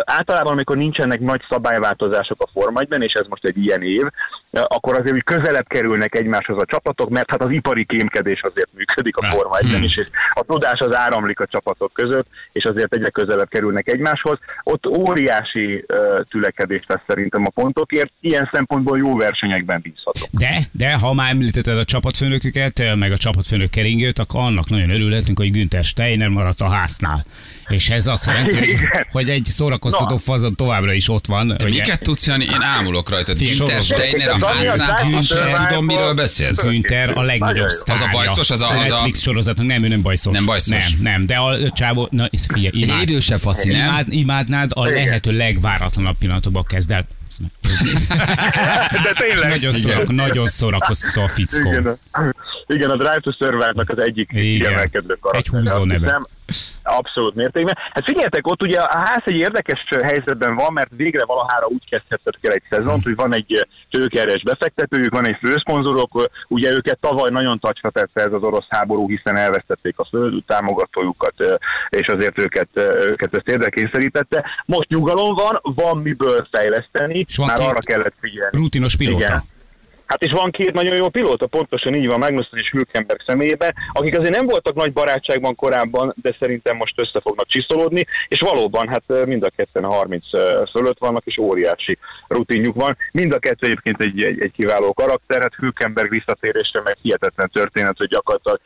általában, 0.05 0.53
amikor 0.53 0.77
nincsenek 0.77 1.21
nagy 1.21 1.41
szabályváltozások 1.51 2.43
a 2.43 2.49
Forma 2.53 2.81
1-ben, 2.85 3.03
és 3.03 3.13
ez 3.13 3.27
most 3.27 3.45
egy 3.45 3.57
ilyen 3.57 3.83
év, 3.83 4.03
akkor 4.51 4.99
azért 4.99 5.15
úgy 5.15 5.25
közelebb 5.25 5.67
kerülnek 5.69 6.15
egymáshoz 6.15 6.63
a 6.63 6.65
csapatok, 6.65 7.09
mert 7.09 7.31
hát 7.31 7.45
az 7.45 7.51
ipari 7.51 7.85
kémkedés 7.85 8.41
azért 8.43 8.69
működik 8.77 9.17
a 9.17 9.27
Forma 9.27 9.57
1-ben 9.61 9.83
is, 9.83 9.97
és 9.97 10.07
a 10.35 10.43
tudás 10.43 10.79
az 10.79 10.95
áramlik 10.95 11.41
a 11.41 11.47
csapatok 11.47 11.93
között, 11.93 12.27
és 12.53 12.65
azért 12.65 12.95
egyre 12.95 13.11
közelebb 13.11 13.49
kerülnek 13.49 13.89
egymáshoz. 13.89 14.39
Ott 14.63 14.87
óriási 14.87 15.85
uh, 15.89 16.25
tülekedés 16.29 16.85
lesz 16.87 17.03
szerintem 17.07 17.45
a 17.45 17.51
pontokért, 17.51 18.13
ilyen 18.21 18.51
szempontból 18.53 18.99
jó 18.99 19.17
versenyekben 19.17 19.81
bízhatok. 19.83 20.29
De, 20.31 20.61
de 20.73 20.95
ha 20.95 21.13
már 21.13 21.31
említetted 21.31 21.79
a 21.79 21.85
csapatfőnöküket, 21.85 22.83
meg 22.95 23.13
a 23.13 23.17
csapatfőnök 23.17 23.71
keringőt, 23.71 24.19
akkor 24.19 24.41
annak 24.41 24.71
nagyon 24.71 24.91
örülhetünk, 24.91 25.39
hogy 25.39 25.51
Günther 25.51 25.85
Steiner 25.85 26.29
maradt 26.29 26.61
a 26.61 26.69
háznál. 26.69 27.25
És 27.69 27.91
ez 27.91 28.07
azt 28.07 28.27
jelenti, 28.27 28.57
hogy, 28.57 28.75
hogy 29.13 29.29
egy 29.31 29.45
szórakoztató 29.45 30.17
fazon 30.17 30.55
továbbra 30.55 30.93
is 30.93 31.09
ott 31.09 31.27
van. 31.27 31.51
ugye? 31.51 31.65
Miket 31.65 32.03
tudsz, 32.03 32.27
Jani? 32.27 32.45
Én 32.45 32.63
ámulok 32.63 33.09
rajta. 33.09 33.33
Günther. 33.33 33.83
Steiner 33.83 34.29
a 34.29 34.38
A 34.43 35.67
tudom, 35.69 35.85
miről 35.85 36.15
beszélsz. 36.15 36.63
Günther 36.65 37.11
a 37.15 37.23
legnagyobb 37.23 37.69
sztárja. 37.69 38.03
Az 38.05 38.09
a 38.09 38.17
bajszos, 38.17 38.51
az 38.51 38.61
a- 38.61 38.69
az 38.71 38.77
a- 38.79 38.83
Netflix 38.83 39.21
sorozatnak, 39.21 39.67
nem, 39.67 39.85
ő 39.85 39.89
nem 39.89 40.03
bajszos. 40.03 40.35
Nem 40.35 40.45
bajszos. 40.45 40.91
Nem, 40.93 41.03
nem, 41.03 41.27
de 41.27 41.37
a 41.37 41.71
csávó, 41.71 42.09
na, 42.11 42.29
ez 42.33 42.47
figyelj, 42.47 42.67
Egy 42.83 42.89
imád, 42.89 43.09
idősebb 43.09 43.41
faszi, 43.41 43.69
nem? 43.69 43.87
imád, 43.87 44.07
imádnád, 44.13 44.71
a 44.75 44.85
lehető 44.85 45.31
legváratlanabb 45.33 46.17
pillanatokban 46.19 46.65
kezd 46.65 46.91
el. 46.91 47.07
De 49.05 49.13
tényleg. 49.19 49.49
Nagyon, 49.49 49.73
szórak, 49.73 50.09
nagyon 50.13 50.49
szórakoztató 50.49 51.23
a 51.23 51.29
fickó. 51.29 51.71
Igen, 51.71 51.99
igen, 52.69 52.91
a 52.91 52.97
Drive 52.97 53.21
to 53.21 53.33
Survive-nak 53.33 53.91
az 53.91 54.03
egyik 54.03 54.29
kiemelkedő 54.29 55.17
karakter. 55.21 55.35
Egy 55.35 55.47
húzó 55.47 55.85
neve. 55.85 56.01
hiszem. 56.01 56.27
Abszolút 56.83 57.35
mértékben. 57.35 57.77
Hát 57.93 58.05
figyeljetek, 58.05 58.47
ott 58.47 58.63
ugye 58.63 58.79
a 58.79 58.99
ház 58.99 59.23
egy 59.25 59.35
érdekes 59.37 59.85
helyzetben 60.03 60.55
van, 60.55 60.73
mert 60.73 60.91
végre 60.97 61.25
valahára 61.25 61.67
úgy 61.67 61.85
kezdhetett 61.91 62.39
el 62.41 62.53
egy 62.53 62.63
szezont, 62.71 63.03
hogy 63.03 63.15
van 63.15 63.35
egy 63.35 63.67
tőkeres 63.91 64.43
befektetőjük, 64.43 65.15
van 65.15 65.27
egy 65.27 65.37
főszponzorok, 65.41 66.31
ugye 66.49 66.73
őket 66.73 66.99
tavaly 67.01 67.31
nagyon 67.31 67.59
tacsra 67.59 67.91
tette 67.91 68.23
ez 68.23 68.33
az 68.33 68.43
orosz 68.43 68.67
háború, 68.69 69.09
hiszen 69.09 69.37
elvesztették 69.37 69.99
a 69.99 70.05
föld 70.05 70.45
támogatójukat, 70.47 71.35
és 71.89 72.07
azért 72.07 72.39
őket, 72.39 72.69
őket 73.11 73.37
ezt 73.37 73.49
érdekényszerítette. 73.49 74.45
Most 74.65 74.89
nyugalom 74.89 75.35
van, 75.35 75.61
van 75.63 75.99
miből 75.99 76.49
fejleszteni, 76.51 77.27
már 77.47 77.61
arra 77.61 77.81
kellett 77.81 78.15
figyelni. 78.21 78.57
Rutinos 78.57 78.97
pilóta. 78.97 79.27
Igen. 79.27 79.43
Hát 80.09 80.23
és 80.23 80.33
van 80.33 80.51
két 80.51 80.73
nagyon 80.73 80.97
jó 80.97 81.09
pilóta, 81.09 81.47
pontosan 81.47 81.95
így 81.95 82.07
van 82.07 82.19
Magnussen 82.19 82.59
és 82.59 82.71
Hülkenberg 82.71 83.21
személyében, 83.27 83.75
akik 83.93 84.19
azért 84.19 84.37
nem 84.37 84.47
voltak 84.47 84.75
nagy 84.75 84.93
barátságban 84.93 85.55
korábban, 85.55 86.15
de 86.23 86.37
szerintem 86.41 86.77
most 86.77 87.01
össze 87.01 87.21
fognak 87.23 87.47
csiszolódni, 87.49 88.05
és 88.29 88.41
valóban 88.41 88.89
hát 88.89 89.27
mind 89.27 89.43
a 89.43 89.51
ketten 89.57 89.85
30 89.85 90.25
ö, 90.33 90.63
fölött 90.71 90.99
vannak, 90.99 91.25
és 91.25 91.39
óriási 91.39 91.99
rutinjuk 92.29 92.75
van. 92.75 92.97
Mind 93.13 93.33
a 93.33 93.39
kettő 93.39 93.67
egyébként 93.67 94.03
egy, 94.03 94.23
egy, 94.23 94.41
egy 94.41 94.53
kiváló 94.53 94.93
karakter, 94.93 95.41
hát 95.43 95.55
Hülkenberg 95.55 96.11
visszatérésre 96.11 96.81
meg 96.85 96.97
hihetetlen 97.03 97.51
történet, 97.53 97.97
hogy 97.97 98.09
gyakorlatilag 98.09 98.61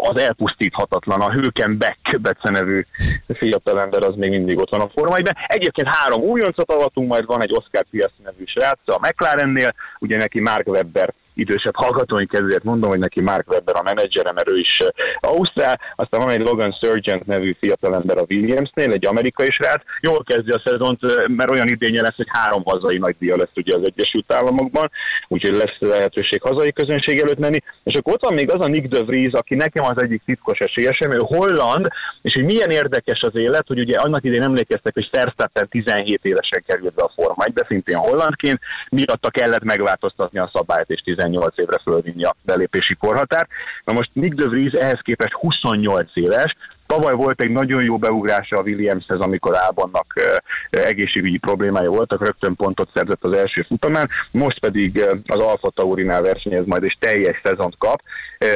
az 0.00 0.20
elpusztíthatatlan, 0.20 1.20
a 1.20 1.32
Hülkenbeck 1.32 2.20
becenevű 2.20 2.86
fiatalember 3.34 4.02
az 4.02 4.14
még 4.14 4.30
mindig 4.30 4.58
ott 4.58 4.70
van 4.70 4.80
a 4.80 4.90
formájban. 4.94 5.34
Egyébként 5.46 5.88
három 5.88 6.22
újoncot 6.22 6.72
avatunk, 6.72 7.08
majd 7.08 7.26
van 7.26 7.42
egy 7.42 7.52
Oscar 7.52 7.84
Piastri 7.90 8.22
nevű 8.22 8.44
srác 8.44 8.78
a 8.84 8.98
McLarennél, 8.98 9.74
ugye 9.98 10.16
neki 10.16 10.40
Mark 10.40 10.66
Webber 10.86 11.14
idősebb 11.36 11.76
hallgatói 11.76 12.26
kedvéért 12.26 12.64
mondom, 12.64 12.90
hogy 12.90 12.98
neki 12.98 13.20
Mark 13.22 13.50
Webber 13.50 13.76
a 13.76 13.82
menedzsere, 13.82 14.32
mert 14.32 14.50
ő 14.50 14.58
is 14.58 14.78
uh, 14.80 15.30
Ausztrál, 15.30 15.80
aztán 15.96 16.20
van 16.20 16.30
egy 16.30 16.46
Logan 16.46 16.76
Sargent 16.80 17.26
nevű 17.26 17.56
fiatalember 17.60 18.16
a 18.18 18.26
Williamsnél, 18.28 18.92
egy 18.92 19.06
amerikai 19.06 19.50
srác, 19.50 19.82
jól 20.00 20.24
kezdi 20.24 20.50
a 20.50 20.62
szezont, 20.64 21.02
uh, 21.02 21.28
mert 21.28 21.50
olyan 21.50 21.68
idénye 21.68 22.00
lesz, 22.00 22.16
hogy 22.16 22.28
három 22.28 22.62
hazai 22.64 22.98
nagy 22.98 23.16
díja 23.18 23.36
lesz 23.36 23.56
ugye 23.56 23.76
az 23.76 23.82
Egyesült 23.84 24.32
Államokban, 24.32 24.90
úgyhogy 25.28 25.54
lesz 25.54 25.76
lehetőség 25.78 26.42
hazai 26.42 26.72
közönség 26.72 27.20
előtt 27.20 27.38
menni, 27.38 27.58
és 27.82 27.94
akkor 27.94 28.12
ott 28.12 28.24
van 28.24 28.34
még 28.34 28.50
az 28.50 28.64
a 28.64 28.68
Nick 28.68 28.88
de 28.88 29.04
Vries, 29.04 29.32
aki 29.32 29.54
nekem 29.54 29.84
az 29.84 30.02
egyik 30.02 30.22
titkos 30.24 30.58
esélyesem, 30.58 31.12
ő 31.12 31.18
holland, 31.20 31.86
és 32.22 32.34
hogy 32.34 32.44
milyen 32.44 32.70
érdekes 32.70 33.20
az 33.20 33.36
élet, 33.36 33.66
hogy 33.66 33.78
ugye 33.78 33.98
annak 33.98 34.24
idején 34.24 34.42
emlékeztek, 34.42 34.94
hogy 34.94 35.08
Verstappen 35.10 35.68
17 35.68 36.24
évesen 36.24 36.62
került 36.66 36.94
be 36.94 37.02
a 37.02 37.12
Forma 37.14 37.44
1 37.44 37.52
szintén 37.68 37.96
hollandként, 37.96 38.60
miatta 38.90 39.30
kellett 39.30 39.64
megváltoztatni 39.64 40.38
a 40.38 40.50
szabályt, 40.52 40.90
és 40.90 41.00
18 41.26 41.58
évre 41.58 41.78
fölvinni 41.82 42.24
a 42.24 42.36
belépési 42.42 42.94
korhatár. 42.94 43.48
Na 43.84 43.92
most 43.92 44.10
Nick 44.12 44.34
de 44.34 44.48
Vries 44.48 44.72
ehhez 44.72 45.00
képest 45.02 45.32
28 45.32 46.10
éves, 46.14 46.56
Tavaly 46.86 47.14
volt 47.14 47.40
egy 47.40 47.50
nagyon 47.50 47.82
jó 47.82 47.96
beugrása 47.96 48.56
a 48.56 48.62
Williamshez, 48.62 49.20
amikor 49.20 49.56
Ábannak 49.56 50.14
egészségügyi 50.70 51.38
problémája 51.38 51.90
voltak, 51.90 52.26
rögtön 52.26 52.56
pontot 52.56 52.88
szerzett 52.94 53.24
az 53.24 53.36
első 53.36 53.62
futamán, 53.62 54.08
most 54.30 54.58
pedig 54.58 55.04
az 55.26 55.40
Alfa 55.40 55.70
Taurinál 55.70 56.22
versenyez 56.22 56.66
majd, 56.66 56.82
és 56.82 56.96
teljes 56.98 57.40
szezont 57.42 57.74
kap, 57.78 58.00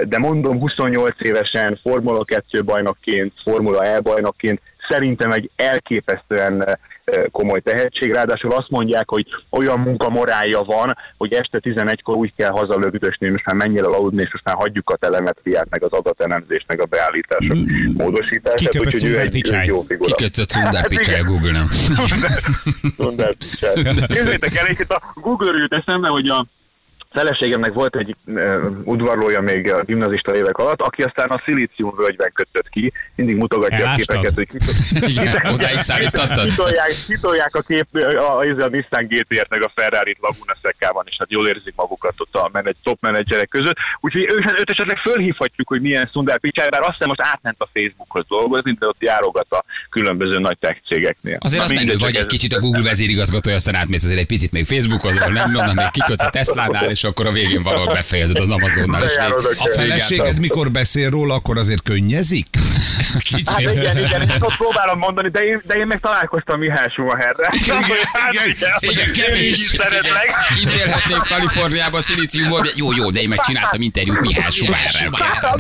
de 0.09 0.19
mondom 0.19 0.59
28 0.59 1.15
évesen 1.19 1.79
Formula 1.83 2.25
2 2.25 2.65
bajnokként, 2.65 3.33
Formula 3.43 3.85
E 3.85 4.01
bajnokként, 4.01 4.61
szerintem 4.91 5.31
egy 5.31 5.51
elképesztően 5.57 6.65
eh, 6.65 6.75
komoly 7.33 7.61
tehetség, 7.61 8.13
ráadásul 8.13 8.53
azt 8.53 8.71
mondják, 8.71 9.09
hogy 9.09 9.27
olyan 9.51 9.81
munkamorálja 9.81 10.61
van, 10.61 10.97
hogy 11.17 11.33
este 11.33 11.59
11-kor 11.63 12.17
úgy 12.17 12.33
kell 12.37 12.51
hazalögdösni, 12.51 13.29
most 13.29 13.45
már 13.45 13.57
menjél 13.57 13.85
el 13.85 13.93
aludni, 13.93 14.23
és 14.23 14.41
már 14.45 14.57
hagyjuk 14.57 14.91
a 14.91 14.97
telemetriát, 14.97 15.67
meg 15.71 15.83
az 15.83 15.93
adatelemzést, 15.93 16.65
meg 16.67 16.81
a 16.81 16.85
beállítások 16.85 17.57
módosítását, 17.95 18.59
Kiköpött 18.59 18.95
úgyhogy 18.95 19.11
ő 19.11 19.19
egy, 19.19 19.49
egy 19.51 19.67
jó 19.67 19.83
figura. 19.83 20.15
Kikötött 20.15 20.53
Hát 20.53 20.89
Pichai 20.89 21.15
a 21.15 21.19
igen. 21.19 21.33
Google-nem. 21.33 21.67
Sundar 22.97 23.35
Pichai. 23.35 23.83
Képzeljétek 24.07 24.57
el, 24.57 24.77
a 24.89 25.13
Google 25.15 25.59
jut 25.59 25.73
eszembe, 25.73 26.09
hogy 26.09 26.29
a 26.29 26.47
feleségemnek 27.11 27.73
volt 27.73 27.97
egy 27.97 28.17
uh, 28.27 28.65
udvarlója 28.85 29.41
még 29.41 29.73
a 29.73 29.83
gimnazista 29.83 30.37
évek 30.37 30.59
alatt, 30.59 30.81
aki 30.81 31.03
aztán 31.03 31.29
a 31.29 31.43
szilícium 31.45 31.95
völgyben 31.97 32.31
kötött 32.35 32.69
ki, 32.69 32.93
mindig 33.15 33.37
mutogatja 33.37 33.77
a 33.77 33.81
Elástad? 33.81 34.17
képeket, 34.17 34.35
hogy 34.35 34.49
kit- 34.49 35.09
Igen, 35.15 35.53
odáig 35.55 35.81
szállítottad? 35.81 36.49
kitolják, 36.49 36.91
kitolják 37.07 37.55
a 37.55 37.61
kép, 37.61 37.87
a, 37.93 38.39
a, 38.39 38.39
a 38.39 38.69
Nissan 38.69 39.07
GT-ért 39.09 39.49
meg 39.49 39.65
a 39.65 39.73
Ferrari-t 39.75 40.19
Laguna 40.21 40.57
Seccában, 40.63 41.05
és 41.07 41.17
hát 41.19 41.31
jól 41.31 41.49
érzik 41.49 41.73
magukat 41.77 42.15
ott 42.17 42.35
a 42.35 42.49
menedj, 42.53 42.77
top 42.83 42.99
menedzserek 43.01 43.49
között. 43.49 43.77
Úgyhogy 44.01 44.23
ő, 44.23 44.37
őt 44.59 44.71
esetleg 44.71 44.99
fölhívhatjuk, 44.99 45.69
hogy 45.69 45.81
milyen 45.81 46.09
Sundar 46.13 46.39
Pichai, 46.39 46.69
bár 46.69 46.81
azt 46.81 46.91
hiszem 46.91 47.09
most 47.09 47.23
átment 47.23 47.57
a 47.59 47.69
Facebookhoz 47.73 48.25
dolgozni, 48.29 48.77
de 48.79 48.87
ott 48.87 49.03
járogat 49.03 49.47
a 49.51 49.65
különböző 49.91 50.41
nagy 50.41 50.59
tech 50.59 50.81
cégeknél. 50.89 51.37
Azért 51.41 51.63
az 51.63 51.71
Na, 51.71 51.81
menő 51.81 51.97
vagy 51.99 52.17
egy 52.17 52.27
kicsit 52.27 52.53
a 52.53 52.61
Google 52.61 52.83
vezérigazgatója, 52.83 53.57
aztán 53.57 53.75
átmész 53.75 54.05
azért 54.05 54.21
egy 54.21 54.27
picit 54.27 54.53
még 54.53 54.65
Facebookozol, 54.65 55.29
nem 55.29 55.55
onnan 55.55 55.75
még 55.75 55.91
kikötsz 55.91 56.23
a 56.23 56.31
Tesla-nál, 56.31 56.91
és 56.91 57.00
akkor 57.05 57.27
a 57.27 57.33
végén 57.33 57.63
valahol 57.63 57.87
befejezed 57.87 58.39
az 58.39 58.51
Amazonnal. 58.51 59.03
És 59.03 59.17
a 59.59 59.69
feleséged 59.75 60.39
mikor 60.39 60.71
beszél 60.71 61.11
róla, 61.11 61.35
akkor 61.35 61.59
azért 61.59 61.83
könnyezik? 61.83 62.47
Hát 63.47 63.61
igen, 63.61 63.99
igen, 63.99 64.23
és 64.23 64.35
ott 64.41 64.57
próbálom 64.57 64.99
mondani, 64.99 65.31
de 65.31 65.41
én, 65.41 65.63
de 65.67 65.75
én 65.75 65.87
meg 65.87 66.01
találkoztam 66.01 66.59
Mihály 66.59 66.89
Schumacherre. 66.89 67.49
Igen, 67.63 67.83
Hát 68.13 68.33
igen, 68.33 68.49
igen, 68.81 69.07
én 69.07 69.13
kevés. 69.13 69.77
Kint 70.57 70.75
élhetnék 70.75 71.17
Kaliforniában, 71.29 72.03
szilíciumból. 72.03 72.67
Jó, 72.75 72.93
jó, 72.93 73.11
de 73.11 73.21
én 73.21 73.29
megcsináltam 73.29 73.81
interjút 73.81 74.21
Mihály 74.21 74.51
Schumacherrel. 74.51 75.59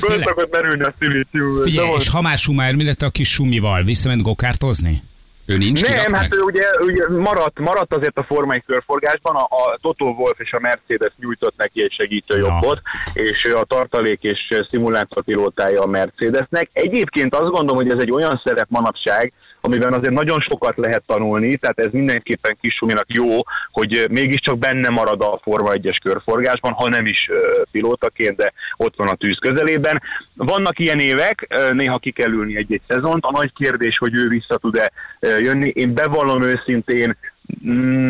Föl 0.00 0.22
szokott 0.26 0.50
merülni 0.50 0.82
a 0.82 0.94
szilícium. 0.98 1.62
Figyelj, 1.62 1.90
és 1.98 2.08
ha 2.08 2.20
már 2.20 2.38
Schumacher, 2.38 2.74
mi 2.74 2.84
lett 2.84 3.02
a 3.02 3.10
kis 3.10 3.28
Sumival? 3.30 3.82
Visszament 3.82 4.22
gokártozni? 4.22 5.02
Ő 5.46 5.56
nincs 5.56 5.82
Nem, 5.82 5.92
kirak 5.92 6.16
hát 6.16 6.34
ő 6.34 6.40
ugye, 6.40 6.64
ugye 6.80 7.08
maradt, 7.08 7.58
maradt 7.58 7.94
azért 7.94 8.18
a 8.18 8.24
formai 8.24 8.62
körforgásban, 8.66 9.36
a, 9.36 9.42
a 9.42 9.78
Toto 9.80 10.04
Wolf 10.04 10.38
és 10.38 10.52
a 10.52 10.60
Mercedes 10.60 11.12
nyújtott 11.16 11.56
neki 11.56 11.82
egy 11.82 11.92
segítő 11.92 12.38
jobbot, 12.38 12.80
és 13.12 13.44
ő 13.44 13.54
a 13.54 13.64
tartalék 13.64 14.22
és 14.22 14.60
szimulátorpilótája 14.68 15.82
a 15.82 15.86
Mercedesnek. 15.86 16.70
Egyébként 16.72 17.34
azt 17.34 17.50
gondolom, 17.50 17.76
hogy 17.76 17.92
ez 17.92 18.02
egy 18.02 18.10
olyan 18.10 18.42
szerep 18.44 18.66
manapság, 18.68 19.32
amiben 19.66 19.92
azért 19.92 20.14
nagyon 20.14 20.40
sokat 20.40 20.76
lehet 20.76 21.02
tanulni, 21.06 21.56
tehát 21.56 21.78
ez 21.78 21.92
mindenképpen 21.92 22.56
Kisuminak 22.60 23.06
jó, 23.08 23.26
hogy 23.70 24.06
mégiscsak 24.10 24.58
benne 24.58 24.88
marad 24.88 25.22
a 25.22 25.40
Forma 25.42 25.70
1-es 25.74 25.96
körforgásban, 26.04 26.72
ha 26.72 26.88
nem 26.88 27.06
is 27.06 27.30
pilótaként, 27.70 28.36
de 28.36 28.52
ott 28.76 28.96
van 28.96 29.08
a 29.08 29.16
tűz 29.16 29.38
közelében. 29.38 30.02
Vannak 30.34 30.78
ilyen 30.78 30.98
évek, 30.98 31.56
néha 31.72 31.98
ki 31.98 32.10
kell 32.10 32.30
ülni 32.30 32.56
egy-egy 32.56 32.82
szezont, 32.88 33.24
a 33.24 33.30
nagy 33.30 33.52
kérdés, 33.52 33.98
hogy 33.98 34.14
ő 34.14 34.28
vissza 34.28 34.56
tud-e 34.56 34.92
jönni. 35.20 35.68
Én 35.68 35.94
bevallom 35.94 36.42
őszintén, 36.42 37.16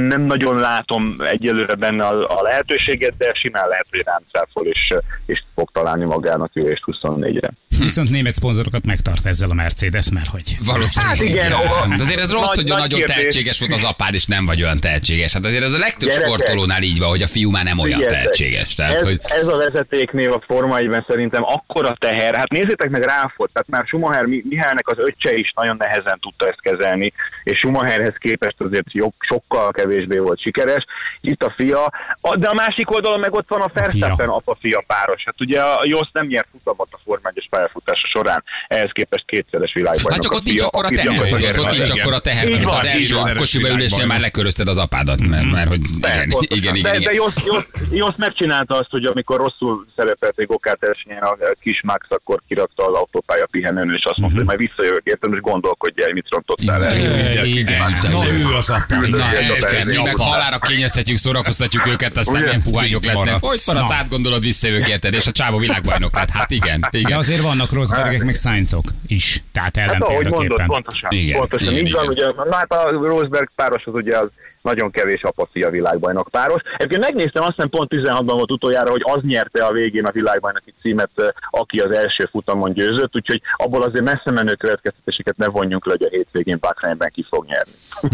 nem 0.09 0.23
nagyon 0.23 0.57
látom 0.57 1.17
egyelőre 1.19 1.75
benne 1.75 2.05
a, 2.05 2.39
a 2.39 2.43
lehetőséget, 2.43 3.17
de 3.17 3.33
simán 3.35 3.69
lehet, 3.69 3.87
hogy 3.91 4.03
rám 4.05 4.23
cáfol, 4.33 4.67
és, 4.67 4.89
és 5.27 5.43
fog 5.55 5.71
találni 5.73 6.05
magának 6.05 6.51
ülést 6.57 6.83
24-re. 6.87 7.49
Viszont 7.79 8.11
német 8.11 8.33
szponzorokat 8.35 8.85
megtart 8.87 9.27
ezzel 9.27 9.51
a 9.51 9.55
Mercedes, 9.55 10.11
mert 10.11 10.27
hogy... 10.27 10.57
Valószínűleg. 10.65 11.17
Hát 11.17 11.27
igen, 11.27 11.51
De 11.97 12.03
azért 12.03 12.21
ez 12.21 12.33
rossz, 12.33 12.47
nagy- 12.47 12.55
hogy 12.55 12.65
nagy 12.65 12.79
nagyon 12.79 12.99
kérdés. 12.99 13.17
tehetséges 13.17 13.59
volt 13.61 13.73
az 13.73 13.85
apád, 13.85 14.15
és 14.15 14.25
nem 14.27 14.47
vagy 14.47 14.63
olyan 14.63 14.77
tehetséges. 14.81 15.33
Hát 15.33 15.45
azért 15.45 15.63
ez 15.63 15.73
a 15.73 15.79
legtöbb 15.79 16.09
Gyerekek. 16.09 16.27
sportolónál 16.33 16.83
így 16.83 16.99
van, 16.99 17.09
hogy 17.09 17.23
a 17.23 17.27
fiú 17.27 17.51
már 17.51 17.65
nem 17.65 17.79
olyan 17.79 17.99
Figyeljetek, 18.01 18.23
tehetséges. 18.23 18.75
Tehát, 18.75 18.95
ez, 18.95 19.03
hogy... 19.03 19.21
ez 19.23 19.47
a 19.47 19.57
vezetéknél 19.57 20.31
a 20.33 20.43
Forma 20.47 20.77
1-ben 20.79 21.05
szerintem 21.09 21.43
akkora 21.45 21.97
teher. 21.99 22.37
Hát 22.37 22.49
nézzétek 22.51 22.91
meg 22.91 23.03
Ráfot, 23.03 23.51
tehát 23.53 23.69
már 23.69 23.85
Schumacher 23.87 24.25
Mi- 24.25 24.45
Mihálynek 24.49 24.89
az 24.89 24.99
öccse 24.99 25.37
is 25.37 25.53
nagyon 25.57 25.77
nehezen 25.79 26.19
tudta 26.21 26.47
ezt 26.47 26.61
kezelni, 26.61 27.13
és 27.45 27.59
Schumacherhez 27.59 28.15
képest 28.19 28.61
azért 28.61 28.93
jog, 28.93 29.13
sokkal 29.29 29.71
kevésbé 29.71 30.19
volt 30.19 30.41
sikeres. 30.41 30.85
Itt 31.21 31.43
a 31.43 31.55
fia, 31.57 31.93
a, 32.21 32.37
de 32.37 32.49
a 32.49 32.55
másik 32.55 32.91
oldalon 32.91 33.21
meg 33.21 33.35
ott 33.35 33.49
van 33.49 33.61
a 33.61 33.71
Verstappen 33.75 34.29
apa-fia 34.29 34.85
páros. 34.87 35.23
Hát 35.25 35.41
ugye 35.41 35.61
a 35.61 35.85
Josz 35.85 36.11
nem 36.13 36.27
nyert 36.27 36.49
futamot 36.53 36.89
a 36.91 36.99
Forma 37.05 37.31
1-es 37.35 37.47
pályafutása 37.51 38.07
során, 38.07 38.45
ehhez 38.69 38.91
képest 38.93 39.25
kétszeres 39.27 39.73
világbajnok. 39.75 40.13
Hát 40.13 40.23
csak 40.23 40.33
a 40.33 40.37
ott 40.37 40.43
nincs 40.43 40.63
akkora 40.63 40.87
akit 40.87 40.99
teher, 40.99 41.59
ott 41.59 41.71
nincs 41.71 41.91
akkora 41.91 42.19
teher, 42.19 42.49
mint 42.49 42.65
az 42.65 42.85
első 42.85 43.15
kocsiba 43.37 43.69
ülésnél 43.69 44.07
már 44.07 44.21
lekörözted 44.21 44.69
az 44.69 44.79
apádat, 44.79 45.21
mert, 45.27 45.51
mert 45.51 45.69
hogy 45.69 45.81
igen, 46.01 46.31
igen, 46.49 46.75
igen, 46.75 46.93
de, 46.93 46.99
de 46.99 47.13
Josz, 47.13 47.45
Josz, 47.45 47.67
Josz 47.91 48.17
megcsinálta 48.17 48.79
azt, 48.79 48.91
hogy 48.91 49.05
amikor 49.05 49.37
rosszul 49.37 49.87
szerepelt 49.97 50.39
egy 50.39 50.47
gokát 50.47 50.79
versenyen 50.81 51.23
a 51.23 51.37
kis 51.61 51.81
Max, 51.85 52.07
akkor 52.09 52.41
kirakta 52.49 52.87
az 52.87 52.95
autópálya 52.95 53.47
pihenőn, 53.51 53.95
és 53.95 54.05
azt 54.05 54.19
mondta, 54.19 54.39
hogy 54.39 54.47
majd 54.47 54.59
visszajövök 54.59 55.05
értem, 55.05 55.33
és 55.33 55.41
gondolkodj 55.41 56.03
el, 56.03 56.13
mit 56.13 56.27
rontottál 56.29 56.85
el. 56.85 56.97
Igen, 56.97 57.45
igen. 57.45 57.93
Na 58.11 58.29
ő 58.33 58.55
az 58.57 58.71
apa. 58.71 59.16
Na, 59.17 59.67
kell. 59.71 59.85
Mi 59.85 60.03
meg 60.03 60.15
halára 60.17 60.59
kényeztetjük, 60.59 61.17
szórakoztatjuk 61.19 61.87
őket, 61.87 62.17
aztán 62.17 62.35
Ugye? 62.35 62.45
milyen 62.45 62.63
puhányok 62.63 63.05
lesznek. 63.05 63.37
Hogy 63.41 63.59
maradsz, 63.67 63.91
átgondolod, 63.93 64.43
visszajövök 64.43 64.89
érted, 64.89 65.15
és 65.15 65.27
a 65.27 65.33
csávó 65.33 65.59
világbajnok 65.59 66.15
lett. 66.15 66.31
Hát 66.31 66.51
igen, 66.51 66.81
De 66.91 66.99
igen. 66.99 67.19
azért 67.19 67.41
vannak 67.41 67.73
Rosbergek, 67.73 68.23
meg 68.23 68.35
Sainzok 68.35 68.85
is. 69.07 69.43
Tehát 69.53 69.77
Hát 69.77 69.87
ahogy 69.89 70.01
mondod, 70.01 70.25
ellenpéldaképpen. 70.27 70.67
pontosan. 70.67 71.11
Igen, 71.13 71.39
pontosan 71.39 71.73
igen, 71.73 71.87
igen. 71.87 72.07
ugye, 72.07 72.25
na 72.25 72.57
hát 72.57 72.73
a 72.73 72.91
Rosberg 72.91 73.51
páros 73.55 73.85
az 73.85 73.95
ugye 73.95 74.19
az 74.19 74.29
nagyon 74.67 74.91
kevés 74.91 75.23
apa-fia 75.23 75.71
világbajnok 75.71 76.29
páros. 76.31 76.63
Egyébként 76.77 77.05
megnéztem, 77.05 77.43
azt 77.43 77.55
hiszem 77.55 77.71
pont 77.71 77.91
16-ban 77.95 78.37
volt 78.41 78.51
utoljára, 78.51 78.91
hogy 78.91 79.03
az 79.05 79.23
nyerte 79.23 79.65
a 79.65 79.73
végén 79.73 80.05
a 80.05 80.13
világbajnoki 80.13 80.75
címet, 80.83 81.11
aki 81.51 81.79
az 81.79 81.95
első 81.95 82.29
futamon 82.31 82.73
győzött, 82.73 83.17
úgyhogy 83.17 83.41
abból 83.57 83.83
azért 83.83 84.05
messze 84.05 84.31
menő 84.31 84.55
következtetéseket 84.55 85.37
ne 85.37 85.47
vonjunk 85.47 85.87
le, 85.87 85.95
hogy 85.99 86.07
a 86.07 86.17
hétvégén 86.17 86.59
Bakrányban 86.61 87.11
ki 87.15 87.27
fog 87.31 87.45
nyerni. 87.47 87.73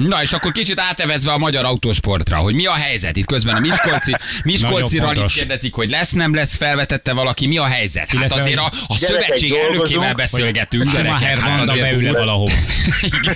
Na 0.08 0.22
és 0.22 0.32
akkor 0.32 0.52
kicsit 0.52 0.80
átevezve 0.80 1.32
a 1.32 1.38
magyar 1.38 1.64
autósportra, 1.64 2.36
hogy 2.36 2.54
mi 2.54 2.66
a 2.66 2.72
helyzet? 2.72 3.16
Itt 3.16 3.26
közben 3.26 3.56
a 3.56 3.60
Miskolci, 3.60 4.12
Miskolci 4.52 4.98
fontos. 4.98 5.34
kérdezik, 5.34 5.74
hogy 5.74 5.90
lesz, 5.90 6.12
nem 6.12 6.34
lesz, 6.34 6.56
felvetette 6.56 7.12
valaki, 7.12 7.46
mi 7.46 7.58
a 7.58 7.64
helyzet? 7.64 8.02
Hát 8.02 8.12
Illetve, 8.12 8.40
azért 8.40 8.58
a, 8.58 8.70
a 8.86 8.96
szövetség 8.96 9.52
elnökével 9.52 10.14
beszélgetünk, 10.14 10.86
Schumacher 10.86 11.38
hát 11.38 11.56
Vanda 11.56 11.72
azért... 11.72 11.98
beül 11.98 12.12
valahol. 12.12 12.48
Igen, 13.02 13.34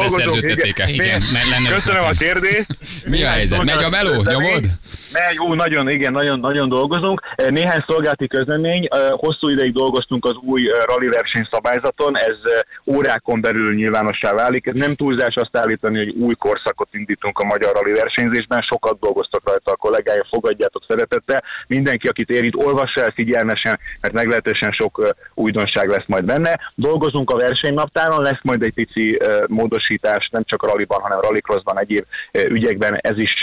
beszerződtették 0.00 0.78
el. 0.78 0.88
igen. 0.88 1.06
Igen, 1.06 1.22
mert 1.32 1.48
lenne 1.48 1.70
Köszönöm 1.70 2.04
a 2.04 2.12
kérdést. 2.32 2.66
Mi 3.06 3.22
a 3.22 3.28
helyzet? 3.28 3.64
Megy 3.64 3.82
a 3.84 3.88
meló? 3.88 4.22
Nyomod? 4.22 4.64
Megy, 5.12 5.38
ú, 5.38 5.52
nagyon, 5.54 5.88
igen, 5.88 6.12
nagyon, 6.12 6.40
nagyon 6.40 6.68
dolgozunk. 6.68 7.20
Eh, 7.34 7.46
Néhány 7.46 7.84
szolgálati 7.86 8.26
közlemény, 8.26 8.86
eh, 8.90 9.08
hosszú 9.10 9.48
ideig 9.48 9.72
dolgoztunk 9.72 10.24
az 10.24 10.36
új 10.44 10.70
eh, 10.70 10.84
rally 10.86 11.08
verseny 11.08 11.48
szabályzaton, 11.50 12.16
ez 12.16 12.36
órákon 12.86 13.40
belül 13.40 13.74
nyilvánossá 13.74 14.32
válik. 14.32 14.66
Ez 14.66 14.76
nem 14.76 14.94
túlzás 14.94 15.34
azt 15.34 15.56
állítani, 15.56 15.98
hogy 15.98 16.14
új 16.14 16.34
korszakot 16.34 16.88
indítunk 16.90 17.38
a 17.38 17.44
magyar 17.44 17.72
rally 17.74 17.92
versenyzésben, 17.92 18.60
sokat 18.60 18.98
dolgoztak 19.00 19.42
rajta 19.44 19.70
a 19.72 19.76
kollégája, 19.76 20.26
fogadjátok 20.30 20.84
szeretettel. 20.88 21.44
Mindenki, 21.66 22.06
akit 22.06 22.30
érint, 22.30 22.54
olvassa 22.54 23.00
el 23.00 23.12
figyelmesen, 23.14 23.78
mert 24.00 24.14
meglehetősen 24.14 24.72
sok 24.72 25.14
újdonság 25.34 25.88
lesz 25.88 26.06
majd 26.06 26.24
benne. 26.24 26.60
Dolgozunk 26.74 27.30
a 27.30 27.36
versenynaptáron, 27.36 28.22
lesz 28.22 28.42
majd 28.42 28.62
egy 28.62 28.74
pici 28.74 29.18
módosítás, 29.46 30.28
nem 30.32 30.42
csak 30.44 30.62
a 30.62 30.66
rallyban, 30.66 31.00
hanem 31.00 31.20
rallycrossban, 31.20 31.78
egyéb 31.80 32.04
ügyekben. 32.48 32.98
Ez 33.00 33.16
is 33.16 33.34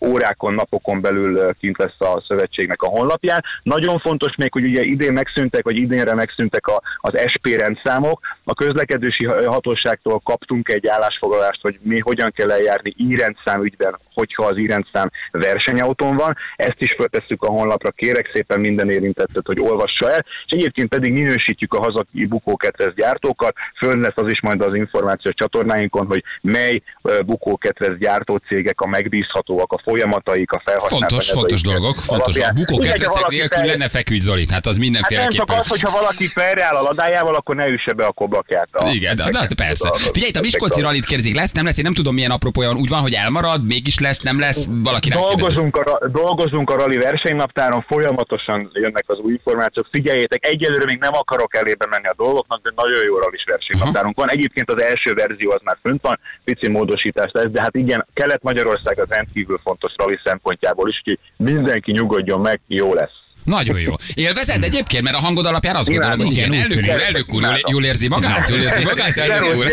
órákon, 0.00 0.54
napokon 0.54 1.00
belül 1.00 1.11
eh, 1.16 1.48
kint 1.60 1.78
lesz 1.78 2.00
a 2.10 2.22
szövetségnek 2.28 2.82
a 2.82 2.88
honlapján. 2.88 3.44
Nagyon 3.62 3.98
fontos 3.98 4.36
még, 4.36 4.52
hogy 4.52 4.64
ugye 4.64 4.82
idén 4.82 5.12
megszűntek, 5.12 5.64
vagy 5.64 5.76
idénre 5.76 6.14
megszűntek 6.14 6.66
a, 6.66 6.82
az 6.96 7.20
SP 7.32 7.46
rendszámok. 7.56 8.20
A 8.44 8.54
közlekedési 8.54 9.24
hatóságtól 9.24 10.20
kaptunk 10.24 10.68
egy 10.68 10.86
állásfoglalást, 10.86 11.62
hogy 11.62 11.78
mi 11.82 11.98
hogyan 11.98 12.32
kell 12.36 12.50
eljárni 12.50 12.94
írendszám 12.96 13.64
ügyben, 13.64 13.98
hogyha 14.14 14.44
az 14.46 14.58
írendszám 14.58 15.10
versenyautón 15.30 16.16
van. 16.16 16.36
Ezt 16.56 16.76
is 16.78 16.94
föltesszük 16.98 17.42
a 17.42 17.50
honlapra, 17.50 17.90
kérek 17.90 18.30
szépen 18.34 18.60
minden 18.60 18.90
érintettet, 18.90 19.46
hogy 19.46 19.60
olvassa 19.60 20.10
el, 20.10 20.24
és 20.46 20.52
egyébként 20.52 20.88
pedig 20.88 21.12
minősítjük 21.12 21.74
a 21.74 21.78
hazai 21.82 22.26
bukóketrez 22.26 22.94
gyártókat, 22.94 23.54
föl 23.78 24.00
lesz 24.00 24.12
az 24.16 24.32
is 24.32 24.40
majd 24.40 24.62
az 24.62 24.74
információs 24.74 25.34
csatornáinkon, 25.34 26.06
hogy 26.06 26.24
mely 26.42 26.82
bukóketrez 27.26 27.98
gyártó 27.98 28.36
cégek 28.36 28.80
a 28.80 28.86
megbízhatóak, 28.86 29.72
a 29.72 29.80
folyamataik, 29.84 30.52
a 30.52 30.62
felhasznált 30.64 31.00
Fontos, 31.02 31.30
fontos 31.30 31.62
dolgok. 31.62 31.94
Fontos. 31.96 32.36
A 32.36 32.40
alapján. 32.40 32.54
bukó 32.54 32.76
Mindegy, 32.78 32.88
ha 32.88 32.92
ketrecek 32.92 33.14
valaki 33.14 33.34
nélkül 33.36 33.58
fel- 33.58 33.66
lenne 33.66 33.88
feküdj 33.88 34.20
Zoli. 34.20 34.46
Hát 34.50 34.66
az 34.66 34.72
Hát 34.72 34.74
nem 34.74 34.80
mindenféleképpen. 34.84 35.46
csak 35.46 35.60
az, 35.60 35.68
hogyha 35.68 35.90
valaki 35.90 36.26
felreáll 36.26 36.74
a 36.76 36.82
ladájával, 36.82 37.34
akkor 37.34 37.54
ne 37.54 37.66
üsse 37.66 37.92
be 37.92 38.04
a 38.04 38.12
koblakját. 38.12 38.68
A, 38.72 38.90
Igen, 38.92 39.16
de, 39.16 39.30
de 39.30 39.46
persze. 39.56 39.90
Figyelj, 40.12 40.30
a 40.38 40.40
Miskolci 40.40 40.80
rallit 40.80 41.04
kérdezik, 41.04 41.34
lesz, 41.34 41.52
nem 41.52 41.64
lesz, 41.64 41.78
én 41.78 41.84
nem 41.84 41.94
tudom 41.94 42.14
milyen 42.14 42.30
apropója 42.30 42.68
van, 42.68 42.76
úgy 42.76 42.88
van, 42.88 43.00
hogy 43.00 43.12
elmarad, 43.12 43.66
mégis 43.66 43.98
lesz, 44.02 44.20
nem 44.20 44.38
lesz, 44.38 44.68
valaki. 44.82 45.08
Dolgozunk 45.08 45.76
a, 45.76 46.08
dolgozunk 46.08 46.70
a 46.70 46.76
rally 46.76 46.96
versenynaptáron, 46.96 47.84
folyamatosan 47.88 48.70
jönnek 48.72 49.04
az 49.06 49.18
új 49.18 49.32
információk. 49.32 49.86
Figyeljétek, 49.90 50.46
egyelőre 50.46 50.84
még 50.84 50.98
nem 50.98 51.14
akarok 51.14 51.56
elébe 51.56 51.86
menni 51.90 52.06
a 52.06 52.14
dolgoknak, 52.16 52.62
de 52.62 52.70
nagyon 52.74 53.04
jó 53.04 53.18
rally 53.18 53.38
versenynaptárunk 53.46 54.16
van. 54.16 54.30
Egyébként 54.30 54.70
az 54.70 54.82
első 54.82 55.14
verzió 55.14 55.50
az 55.50 55.60
már 55.64 55.76
fönt 55.82 56.02
van, 56.02 56.18
pici 56.44 56.70
módosítás 56.70 57.30
lesz, 57.32 57.50
de 57.50 57.62
hát 57.62 57.76
igen, 57.76 58.06
Kelet-Magyarország 58.14 58.98
az 58.98 59.08
rendkívül 59.08 59.60
fontos 59.62 59.92
rally 59.96 60.18
szempontjából 60.24 60.88
is, 60.88 60.96
úgyhogy 60.98 61.18
mindenki 61.36 61.92
nyugodjon 61.92 62.40
meg, 62.40 62.60
jó 62.66 62.94
lesz. 62.94 63.21
Nagyon 63.44 63.80
jó. 63.80 63.94
Élvezed 64.14 64.62
egyébként, 64.62 65.04
mert 65.04 65.16
a 65.16 65.18
hangod 65.18 65.46
alapján 65.46 65.76
azt 65.76 65.88
gondolom, 65.88 66.18
hogy 66.18 66.36
igen, 66.36 66.52
elnök 66.52 66.78
úr, 66.78 67.00
elnök 67.00 67.32
úr, 67.34 67.42
jól, 67.68 67.84
érzi 67.84 68.08
magát, 68.08 68.48
jól 68.48 68.58
érzi 68.58 68.84
magát, 68.84 69.16
elnök 69.16 69.56
úr. 69.56 69.64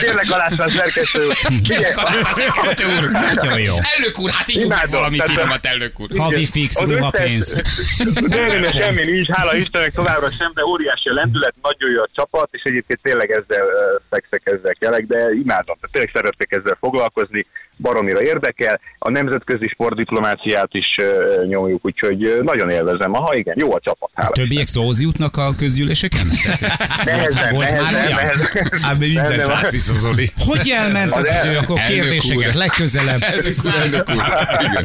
Kérlek 0.00 0.30
alá 0.30 0.50
a 0.56 0.68
szerkesztő. 0.68 1.26
úr. 1.26 1.34
Figyelj, 1.34 1.84
Szerkesztő 2.34 2.84
úr. 2.84 3.10
Nagyon 3.10 3.60
jó. 3.60 3.74
Elnök 3.74 4.18
úr, 4.18 4.30
hát 4.30 4.48
így 4.48 4.66
valami 4.90 5.18
finomat, 5.20 5.66
elnök 5.66 6.00
úr. 6.00 6.08
Havi 6.16 6.46
fix, 6.46 6.76
Az 6.80 6.90
ruha 6.90 7.10
pénz. 7.10 7.54
Nem, 8.26 8.46
nem, 8.46 8.70
semmi 8.70 9.04
nincs, 9.04 9.28
hála 9.30 9.56
Istennek 9.56 9.92
továbbra 9.92 10.30
sem, 10.30 10.50
de 10.54 10.64
óriási 10.64 11.08
a 11.08 11.14
lendület, 11.14 11.54
nagyon 11.62 11.90
jó 11.90 12.02
a 12.02 12.08
csapat, 12.14 12.48
és 12.52 12.62
egyébként 12.64 13.00
tényleg 13.02 13.30
ezzel 13.30 13.66
fekszek, 14.10 14.42
ezzel 14.44 14.74
kelek, 14.78 15.06
de 15.06 15.18
imádom, 15.42 15.76
tényleg 15.92 16.10
szeretek 16.14 16.52
ezzel 16.52 16.76
foglalkozni, 16.80 17.46
baromira 17.76 18.22
érdekel, 18.22 18.80
a 18.98 19.10
nemzetközi 19.10 19.68
sportdiplomáciát 19.68 20.68
is 20.70 20.96
nyomjuk, 21.46 21.84
úgyhogy 21.84 22.38
nagyon 22.42 22.70
élvezem. 22.70 23.14
Aha, 23.14 23.34
igen, 23.34 23.54
jó 23.58 23.74
a 23.74 23.80
csapat, 23.80 24.10
hála 24.14 24.30
Többiek 24.30 24.66
szóhoz 24.66 25.00
jutnak 25.00 25.36
a 25.36 25.54
közgyűléseken? 25.58 26.26
Nehezen, 27.04 27.52
Volt 27.54 27.70
már 27.70 27.80
nehezen, 27.80 28.14
nehezen. 28.14 28.80
Hát 28.82 28.98
még 28.98 29.08
mindent 29.08 29.48
átvisz 29.48 29.90
az 29.90 29.98
Zoli. 29.98 30.30
Hogy 30.46 30.72
elment 30.76 31.14
az 31.14 31.26
Az 31.30 31.44
idő, 31.44 31.56
akkor 31.56 31.80
kérdéseket 31.80 32.54
legközelebb. 32.54 33.20
Elnök 33.22 33.54
úr, 33.64 33.72
elnök 33.74 34.08
úr. 34.08 34.24
Igen. 34.60 34.84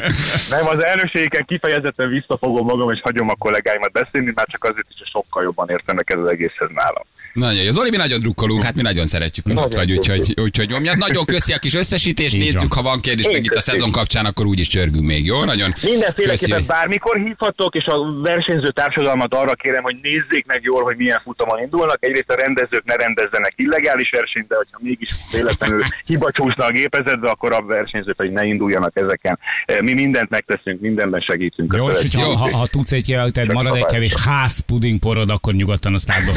Nem, 0.49 0.67
az 0.67 0.85
elnökségeken 0.85 1.45
kifejezetten 1.45 2.09
visszafogom 2.09 2.65
magam, 2.65 2.91
és 2.91 2.99
hagyom 3.03 3.29
a 3.29 3.35
kollégáimat 3.35 3.91
beszélni, 3.91 4.31
már 4.35 4.47
csak 4.47 4.63
azért 4.63 4.87
is, 4.89 4.97
hogy 4.97 5.07
sokkal 5.07 5.43
jobban 5.43 5.69
értenek 5.69 6.09
ez 6.09 6.19
az 6.19 6.31
egészhez 6.31 6.69
nálam. 6.73 7.03
Nagyon 7.33 7.63
jó. 7.63 7.71
Zoli, 7.71 7.89
mi 7.89 7.97
nagyon 7.97 8.19
drukkolunk, 8.19 8.63
hát 8.63 8.75
mi 8.75 8.81
nagyon 8.81 9.07
szeretjük, 9.07 9.45
hogy 9.45 9.55
ott 9.57 9.73
vagy, 9.73 9.91
úgyhogy, 9.91 10.33
úgyhogy 10.41 10.69
nyomjad. 10.69 10.97
Nagyon 10.97 11.25
köszi 11.25 11.53
a 11.53 11.57
kis 11.57 11.75
összesítést, 11.75 12.37
nézzük, 12.37 12.73
ha 12.73 12.81
van 12.81 12.99
kérdés, 12.99 13.25
Én 13.25 13.31
meg 13.31 13.43
itt 13.43 13.53
a 13.53 13.59
szezon 13.59 13.91
kapcsán, 13.91 14.25
akkor 14.25 14.45
úgyis 14.45 14.67
csörgünk 14.67 15.05
még, 15.05 15.25
jó? 15.25 15.43
Nagyon 15.43 15.73
Mindenféleképpen 15.83 16.57
köszi. 16.57 16.65
bármikor 16.67 17.17
hívhatok, 17.17 17.75
és 17.75 17.85
a 17.85 18.21
versenyző 18.21 18.67
társadalmat 18.67 19.33
arra 19.33 19.53
kérem, 19.53 19.83
hogy 19.83 19.97
nézzék 20.01 20.45
meg 20.45 20.59
jól, 20.63 20.83
hogy 20.83 20.95
milyen 20.97 21.21
futamon 21.23 21.59
indulnak. 21.61 21.97
Egyrészt 21.99 22.29
a 22.29 22.35
rendezők 22.43 22.83
ne 22.85 22.95
rendezzenek 22.95 23.53
illegális 23.55 24.09
versenyt, 24.09 24.47
de 24.47 24.55
hogyha 24.55 24.77
mégis 24.81 25.15
véletlenül 25.31 25.81
hiba 26.05 26.31
csúszna 26.31 26.65
a 26.65 26.71
gépezetbe, 26.71 27.29
akkor 27.29 27.53
a 27.53 27.61
versenyzők 27.65 28.15
pedig 28.15 28.31
ne 28.31 28.45
induljanak 28.45 28.91
ezeken. 28.93 29.39
Eh, 29.65 29.79
Mi 29.79 29.93
mindent 29.93 30.29
megteszünk, 30.29 30.81
mindenben 30.81 31.21
segítünk. 31.21 31.73
Jó, 31.77 31.89
és 31.89 32.01
hogyha, 32.01 32.37
ha, 32.37 32.57
ha 32.57 32.67
tudsz 32.67 32.91
egy, 32.91 33.17
marad 33.53 33.75
egy 33.75 33.85
kevés 33.85 34.15
házpuding 34.25 34.99
porod, 34.99 35.29
akkor 35.29 35.53
nyugodtan 35.53 35.93
azt 35.93 36.09
átdob. 36.09 36.35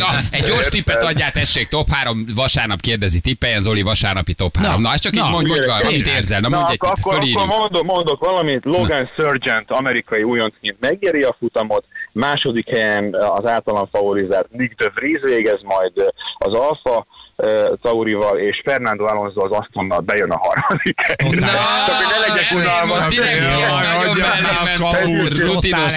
Na, 0.00 0.18
egy 0.30 0.42
gyors 0.44 0.68
tippet 0.68 1.02
adjál, 1.02 1.30
tessék, 1.30 1.68
top 1.68 1.88
3, 1.90 2.24
vasárnap 2.34 2.80
kérdezi, 2.80 3.20
tippeljen 3.20 3.60
Zoli, 3.60 3.82
vasárnapi 3.82 4.34
top 4.34 4.56
3. 4.56 4.80
Na, 4.80 4.88
Na, 4.90 4.98
csak 4.98 5.14
így 5.14 5.20
na, 5.20 5.28
mondj, 5.28 5.48
mondj 5.48 5.66
valamit, 5.66 5.86
amit 5.86 6.02
tényleg. 6.02 6.16
érzel, 6.22 6.40
na 6.40 6.48
Na, 6.48 6.56
mondj 6.56 6.72
egy 6.72 6.78
akkor, 6.80 7.14
akkor, 7.14 7.46
mondok, 7.46 7.84
mondok 7.84 8.20
valamit. 8.24 8.64
Logan 8.64 9.10
Sargent, 9.16 9.70
amerikai 9.70 10.22
újoncként 10.22 10.76
megnyeri 10.80 11.22
a 11.22 11.36
futamot. 11.38 11.84
Második 12.12 12.68
helyen 12.68 13.14
az 13.14 13.46
általam 13.46 13.88
favorizált 13.92 14.50
Nick 14.50 14.74
de 14.82 14.90
Vries 14.94 15.20
végez 15.22 15.60
majd 15.62 15.92
az 16.38 16.52
Alfa 16.58 17.06
eh, 17.36 17.64
Taurival, 17.82 18.38
és 18.38 18.60
Fernando 18.64 19.04
Alonso 19.04 19.44
az 19.44 19.58
Astonnal 19.58 20.00
bejön 20.00 20.30
a 20.30 20.38
harmadik 20.38 21.00
helyre. 21.00 21.46
Csak 21.86 21.94
hogy 21.96 22.06
ne 22.12 22.26
legyek 22.28 22.50
unalmas. 22.54 23.14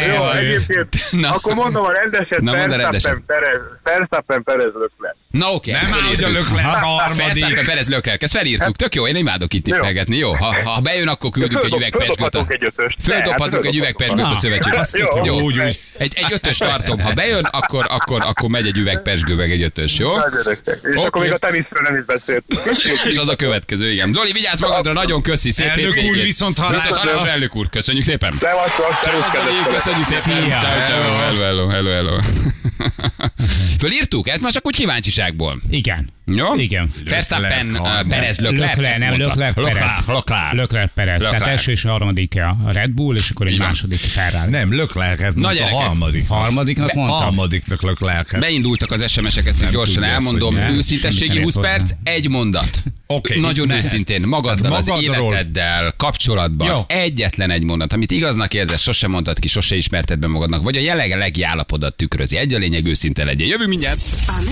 Jaj, 0.05 0.37
egyébként, 0.37 0.87
akkor 1.35 1.53
mondom 1.53 1.83
a 1.83 1.91
rendeset. 1.91 2.39
Verstappen, 3.01 3.23
Perez, 3.25 3.61
Verstappen, 3.83 4.43
Perez, 4.43 4.71
Leclerc. 4.73 5.17
Na 5.37 5.53
oké, 5.53 5.71
Nem 5.71 5.81
ezt 5.81 5.91
áll, 5.91 5.99
hogy 6.01 6.23
a 6.23 6.31
Verstappen, 6.31 6.63
harmadik. 6.63 7.65
Perez, 7.65 7.87
Leclerc, 7.89 8.23
ezt 8.23 8.33
felírtuk, 8.33 8.75
tök 8.75 8.95
jó, 8.95 9.07
én 9.07 9.15
imádok 9.15 9.53
itt 9.53 9.63
tippelgetni, 9.63 10.17
jó? 10.17 10.33
Ha, 10.33 10.61
ha 10.63 10.81
bejön, 10.81 11.07
akkor 11.07 11.29
küldünk 11.29 11.63
egy 11.63 11.75
üvegpesgőt. 11.75 12.35
a- 12.35 12.45
földobhatunk 13.03 13.65
egy 13.65 13.79
Ne, 13.79 13.85
egy 13.87 13.93
hát 13.97 14.01
üvegpesgőt 14.01 14.25
a 14.25 14.35
szövetség. 14.35 14.73
azt 14.73 14.97
jó. 14.97 15.07
Jó, 15.23 15.39
Úgy, 15.41 15.59
úgy. 15.59 15.79
Egy, 15.97 16.13
egy 16.15 16.25
ötös 16.29 16.57
tartom, 16.57 16.99
ha 16.99 17.13
bejön, 17.13 17.43
akkor, 17.43 17.85
akkor, 17.89 18.23
akkor 18.25 18.49
megy 18.49 18.67
egy 18.67 18.77
üvegpesgő, 18.77 19.35
meg 19.35 19.51
egy 19.51 19.61
ötös, 19.61 19.97
jó? 19.97 20.09
És 20.15 20.23
Oké. 20.95 21.05
akkor 21.05 21.21
még 21.21 21.33
a 21.33 21.37
teniszről 21.37 21.81
nem 21.83 21.95
is 21.97 22.05
beszéltünk. 22.05 22.77
És 23.11 23.17
az 23.17 23.27
a 23.27 23.35
következő, 23.35 23.91
igen. 23.91 24.13
Zoli, 24.13 24.31
vigyázz 24.31 24.61
magadra, 24.61 24.93
nagyon 24.93 25.21
köszi, 25.21 25.51
szép 25.51 25.67
Elnök 25.67 26.03
úr, 26.09 26.15
viszont 26.15 26.57
hallásra. 26.57 27.27
Elnök 27.29 27.55
úr, 27.55 27.69
köszönjük 27.69 28.03
szépen. 28.05 28.39
Köszönjük 29.73 30.05
szépen. 30.05 30.49
Ciao, 30.59 30.85
ciao. 30.87 31.01
Hello, 31.01 31.41
hello, 31.41 31.67
hello, 31.67 31.89
hello. 31.89 32.17
Fölírtuk? 33.79 34.27
Ez 34.27 34.39
már 34.39 34.51
csak 34.51 34.65
úgy 34.65 34.75
kíváncsiságból. 35.31 35.61
Igen. 35.69 36.11
Jó? 36.25 36.55
Igen. 36.55 36.91
Verstappen, 37.09 37.75
uh, 37.75 38.07
Perez, 38.07 38.39
Leclerc. 38.39 38.75
Leclerc, 38.75 38.99
nem. 38.99 39.19
Leclerc, 39.19 39.53
Perez. 39.53 40.03
Leclerc. 40.07 40.53
Leclerc, 40.55 40.91
Perez. 40.93 41.23
Tehát 41.23 41.41
első 41.41 41.71
és 41.71 41.81
harmadik 41.83 42.35
a 42.35 42.71
Red 42.71 42.91
Bull, 42.91 43.15
és 43.15 43.29
akkor 43.29 43.47
egy 43.47 43.57
második 43.57 43.99
a 44.03 44.07
Ferrari. 44.07 44.51
Nem, 44.51 44.75
Leclerc, 44.75 45.21
ez 45.21 45.33
Na, 45.33 45.41
mondta 45.41 45.65
a 45.65 45.67
harmadik. 45.69 46.27
Harmadiknak 46.27 46.93
mondtam. 46.93 47.19
Harmadiknak 47.19 47.81
Leclerc. 47.81 48.39
Beindultak 48.39 48.91
az 48.91 49.11
SMS-eket, 49.11 49.59
hogy 49.59 49.69
gyorsan 49.71 50.03
elmondom. 50.03 50.55
Őszintességi 50.55 51.27
Semmit 51.27 51.43
20 51.43 51.55
nem 51.55 51.63
ért 51.63 51.73
perc, 51.77 51.91
egy 52.03 52.29
mondat. 52.29 52.83
Oké, 53.07 53.39
Nagyon 53.39 53.67
mehet. 53.67 53.83
őszintén, 53.83 54.21
magaddal, 54.21 54.71
Hát 54.71 54.79
az 54.87 55.01
életeddel, 55.01 55.93
kapcsolatban. 55.97 56.67
Jó. 56.67 56.85
Egyetlen 56.87 57.49
egy 57.49 57.63
mondat, 57.63 57.93
amit 57.93 58.11
igaznak 58.11 58.53
érzesz, 58.53 58.81
sose 58.81 59.07
mondtad 59.07 59.39
ki, 59.39 59.47
sose 59.47 59.75
ismerted 59.75 60.19
be 60.19 60.27
magadnak, 60.27 60.63
vagy 60.63 60.77
a 60.77 60.79
jelenlegi 60.79 61.43
állapodat 61.43 61.95
tükrözi. 61.95 62.37
Egy 62.37 62.53
a 62.53 62.57
lényeg, 62.57 62.85
őszinte 62.85 63.23
legyél. 63.23 63.47
Jövünk 63.47 63.69
mindjárt. 63.69 64.01
A 64.27 64.51